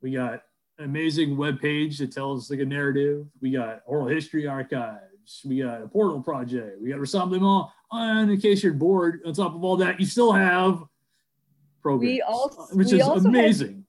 we 0.00 0.12
got 0.12 0.44
an 0.78 0.84
amazing 0.84 1.36
web 1.36 1.60
page 1.60 1.98
that 1.98 2.12
tells 2.12 2.52
like 2.52 2.60
a 2.60 2.64
narrative, 2.64 3.26
we 3.40 3.50
got 3.50 3.82
oral 3.84 4.06
history 4.06 4.46
archives, 4.46 5.42
we 5.44 5.58
got 5.58 5.82
a 5.82 5.88
portal 5.88 6.22
project, 6.22 6.80
we 6.80 6.90
got 6.90 7.00
Rassemblement, 7.00 7.68
and 7.94 8.30
in 8.30 8.40
case 8.40 8.62
you're 8.62 8.72
bored, 8.72 9.20
on 9.26 9.32
top 9.34 9.54
of 9.54 9.64
all 9.64 9.76
that, 9.78 10.00
you 10.00 10.06
still 10.06 10.32
have 10.32 10.82
programs, 11.82 12.12
We 12.12 12.22
also- 12.22 12.76
which 12.76 12.92
we 12.92 13.00
is 13.00 13.06
also 13.06 13.28
amazing. 13.28 13.84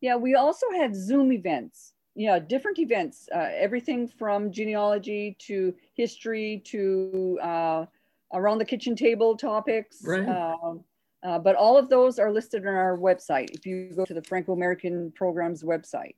Yeah, 0.00 0.16
we 0.16 0.34
also 0.34 0.66
have 0.76 0.94
Zoom 0.94 1.32
events. 1.32 1.94
Yeah, 2.14 2.38
different 2.38 2.78
events. 2.78 3.28
Uh, 3.34 3.48
everything 3.52 4.08
from 4.08 4.50
genealogy 4.50 5.36
to 5.40 5.74
history 5.94 6.62
to 6.66 7.38
uh, 7.42 7.86
around 8.32 8.58
the 8.58 8.64
kitchen 8.64 8.96
table 8.96 9.36
topics. 9.36 10.02
Right. 10.04 10.28
Um, 10.28 10.84
uh, 11.22 11.38
but 11.38 11.56
all 11.56 11.76
of 11.76 11.88
those 11.88 12.18
are 12.18 12.30
listed 12.32 12.66
on 12.66 12.74
our 12.74 12.96
website. 12.96 13.50
If 13.50 13.66
you 13.66 13.92
go 13.94 14.04
to 14.04 14.14
the 14.14 14.22
Franco 14.22 14.52
American 14.52 15.12
Programs 15.12 15.62
website. 15.62 16.14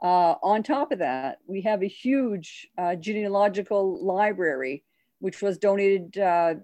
Uh, 0.00 0.34
on 0.44 0.62
top 0.62 0.92
of 0.92 0.98
that, 1.00 1.38
we 1.46 1.60
have 1.62 1.82
a 1.82 1.88
huge 1.88 2.68
uh, 2.78 2.94
genealogical 2.94 4.04
library, 4.04 4.84
which 5.20 5.42
was 5.42 5.58
donated 5.58 6.18
uh, 6.18 6.54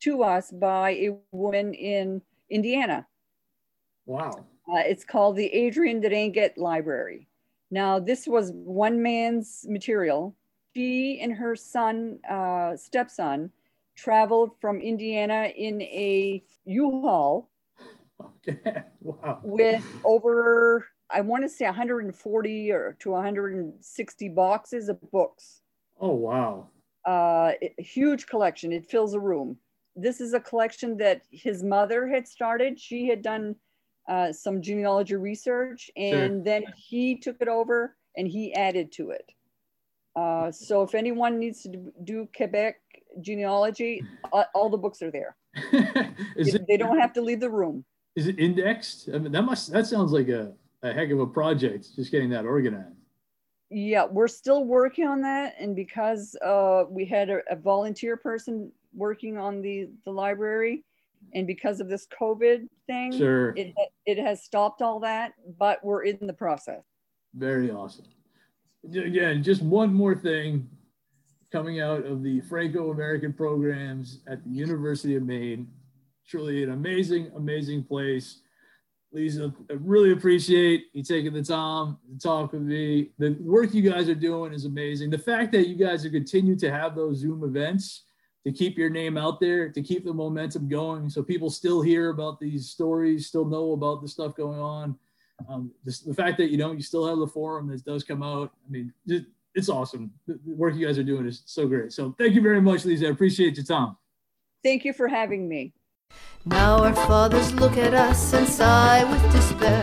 to 0.00 0.22
us 0.22 0.50
by 0.50 0.90
a 0.90 1.16
woman 1.32 1.74
in 1.74 2.22
Indiana. 2.50 3.06
Wow. 4.06 4.44
Uh, 4.68 4.78
it's 4.78 5.04
called 5.04 5.36
the 5.36 5.46
Adrian 5.46 6.00
Deranget 6.00 6.56
Library. 6.56 7.28
Now, 7.70 7.98
this 7.98 8.26
was 8.26 8.52
one 8.52 9.02
man's 9.02 9.66
material. 9.68 10.34
She 10.74 11.20
and 11.20 11.32
her 11.32 11.56
son, 11.56 12.18
uh, 12.28 12.76
stepson, 12.76 13.50
traveled 13.96 14.52
from 14.60 14.80
Indiana 14.80 15.52
in 15.56 15.80
a 15.82 16.42
U-Haul 16.64 17.48
Okay. 18.20 18.82
Wow. 19.00 19.40
with 19.42 19.84
over, 20.02 20.86
I 21.10 21.20
want 21.20 21.42
to 21.44 21.48
say 21.48 21.66
140 21.66 22.72
or 22.72 22.96
to 23.00 23.10
160 23.10 24.28
boxes 24.30 24.88
of 24.88 24.98
books. 25.10 25.60
Oh 26.00 26.14
wow. 26.14 26.68
Uh, 27.06 27.52
a 27.62 27.82
huge 27.82 28.26
collection. 28.26 28.72
It 28.72 28.86
fills 28.86 29.14
a 29.14 29.20
room. 29.20 29.56
This 29.96 30.20
is 30.20 30.32
a 30.34 30.40
collection 30.40 30.96
that 30.98 31.22
his 31.30 31.62
mother 31.62 32.08
had 32.08 32.26
started. 32.26 32.80
She 32.80 33.06
had 33.06 33.22
done 33.22 33.54
uh, 34.08 34.32
some 34.32 34.60
genealogy 34.60 35.14
research, 35.16 35.90
and 35.96 36.44
then 36.44 36.64
he 36.76 37.16
took 37.16 37.36
it 37.40 37.48
over 37.48 37.96
and 38.16 38.26
he 38.28 38.52
added 38.54 38.92
to 38.92 39.10
it. 39.10 39.30
Uh, 40.16 40.50
so 40.50 40.82
if 40.82 40.94
anyone 40.94 41.38
needs 41.38 41.62
to 41.62 41.92
do- 42.04 42.28
Quebec 42.36 42.76
genealogy, 43.20 44.02
uh, 44.32 44.44
all 44.54 44.68
the 44.68 44.76
books 44.76 45.02
are 45.02 45.10
there. 45.10 45.36
They- 46.36 46.50
it 46.50 46.66
they 46.68 46.76
don't 46.76 46.98
have 46.98 47.12
to 47.14 47.20
leave 47.22 47.38
the 47.40 47.50
room. 47.50 47.84
is 48.16 48.26
it 48.26 48.38
indexed? 48.40 49.08
I 49.14 49.18
mean, 49.18 49.30
that 49.32 49.42
must 49.42 49.70
that 49.72 49.86
sounds 49.86 50.10
like 50.12 50.28
a, 50.28 50.52
a 50.82 50.92
heck 50.92 51.10
of 51.10 51.20
a 51.20 51.26
project. 51.26 51.94
Just 51.94 52.10
getting 52.10 52.30
that 52.30 52.44
organized. 52.44 52.98
Yeah, 53.74 54.06
we're 54.06 54.28
still 54.28 54.64
working 54.64 55.04
on 55.04 55.20
that, 55.22 55.56
and 55.58 55.74
because 55.74 56.36
uh, 56.46 56.84
we 56.88 57.04
had 57.04 57.28
a, 57.28 57.40
a 57.50 57.56
volunteer 57.56 58.16
person 58.16 58.70
working 58.94 59.36
on 59.36 59.60
the 59.60 59.88
the 60.04 60.12
library, 60.12 60.84
and 61.34 61.44
because 61.44 61.80
of 61.80 61.88
this 61.88 62.06
COVID 62.20 62.68
thing, 62.86 63.18
Sure. 63.18 63.52
it 63.56 63.74
it 64.06 64.16
has 64.18 64.44
stopped 64.44 64.80
all 64.80 65.00
that, 65.00 65.32
but 65.58 65.84
we're 65.84 66.04
in 66.04 66.24
the 66.24 66.32
process. 66.32 66.84
Very 67.34 67.72
awesome. 67.72 68.04
Again, 68.84 69.42
just 69.42 69.60
one 69.60 69.92
more 69.92 70.14
thing 70.14 70.68
coming 71.50 71.80
out 71.80 72.06
of 72.06 72.22
the 72.22 72.42
Franco 72.42 72.92
American 72.92 73.32
programs 73.32 74.20
at 74.28 74.44
the 74.44 74.50
University 74.50 75.16
of 75.16 75.24
Maine. 75.24 75.66
Truly 76.28 76.62
an 76.62 76.70
amazing, 76.70 77.32
amazing 77.34 77.82
place. 77.82 78.38
Lisa, 79.14 79.54
I 79.70 79.74
really 79.74 80.10
appreciate 80.10 80.86
you 80.92 81.04
taking 81.04 81.32
the 81.32 81.42
time 81.42 81.98
to 82.10 82.18
talk 82.18 82.52
with 82.52 82.62
me. 82.62 83.10
The 83.18 83.36
work 83.40 83.72
you 83.72 83.88
guys 83.88 84.08
are 84.08 84.14
doing 84.14 84.52
is 84.52 84.64
amazing. 84.64 85.10
The 85.10 85.18
fact 85.18 85.52
that 85.52 85.68
you 85.68 85.76
guys 85.76 86.04
are 86.04 86.10
continuing 86.10 86.58
to 86.58 86.70
have 86.70 86.96
those 86.96 87.18
Zoom 87.18 87.44
events 87.44 88.02
to 88.44 88.50
keep 88.50 88.76
your 88.76 88.90
name 88.90 89.16
out 89.16 89.38
there, 89.40 89.70
to 89.70 89.82
keep 89.82 90.04
the 90.04 90.12
momentum 90.12 90.68
going, 90.68 91.08
so 91.08 91.22
people 91.22 91.48
still 91.48 91.80
hear 91.80 92.10
about 92.10 92.40
these 92.40 92.68
stories, 92.68 93.28
still 93.28 93.44
know 93.44 93.72
about 93.72 94.02
the 94.02 94.08
stuff 94.08 94.34
going 94.34 94.58
on. 94.58 94.98
Um, 95.48 95.70
this, 95.84 96.00
the 96.00 96.12
fact 96.12 96.36
that 96.38 96.50
you 96.50 96.56
know 96.56 96.72
you 96.72 96.82
still 96.82 97.06
have 97.06 97.18
the 97.18 97.26
forum 97.26 97.68
that 97.68 97.84
does 97.84 98.02
come 98.02 98.22
out. 98.22 98.52
I 98.66 98.70
mean, 98.70 98.92
it, 99.06 99.26
it's 99.54 99.68
awesome. 99.68 100.10
The, 100.26 100.40
the 100.44 100.56
work 100.56 100.74
you 100.74 100.86
guys 100.86 100.98
are 100.98 101.04
doing 101.04 101.26
is 101.26 101.44
so 101.46 101.68
great. 101.68 101.92
So 101.92 102.14
thank 102.18 102.34
you 102.34 102.42
very 102.42 102.60
much, 102.60 102.84
Lisa. 102.84 103.06
I 103.06 103.10
appreciate 103.10 103.56
your 103.56 103.64
time. 103.64 103.96
Thank 104.64 104.84
you 104.84 104.92
for 104.92 105.06
having 105.06 105.48
me. 105.48 105.72
Now 106.46 106.84
our 106.84 106.94
fathers 106.94 107.54
look 107.54 107.76
at 107.78 107.94
us 107.94 108.32
and 108.34 108.46
sigh 108.46 109.04
with 109.04 109.32
despair 109.32 109.82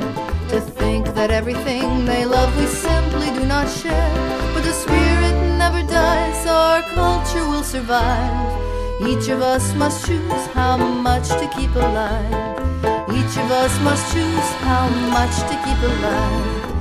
to 0.50 0.62
think 0.62 1.08
that 1.16 1.32
everything 1.32 2.06
they 2.06 2.26
love 2.26 2.56
we 2.58 2.68
simply 2.68 3.28
do 3.32 3.46
not 3.46 3.68
share. 3.68 4.14
But 4.54 4.64
the 4.64 4.74
spirit 4.74 5.58
never 5.58 5.82
dies, 5.82 6.46
our 6.46 6.82
culture 6.94 7.46
will 7.50 7.64
survive. 7.64 8.62
Each 9.08 9.30
of 9.30 9.42
us 9.42 9.74
must 9.74 10.06
choose 10.06 10.46
how 10.54 10.78
much 10.78 11.30
to 11.30 11.50
keep 11.56 11.74
alive. 11.76 12.62
Each 13.10 13.36
of 13.38 13.50
us 13.50 13.74
must 13.82 14.14
choose 14.14 14.50
how 14.62 14.88
much 15.10 15.36
to 15.50 15.56
keep 15.66 15.82
alive. 15.82 16.61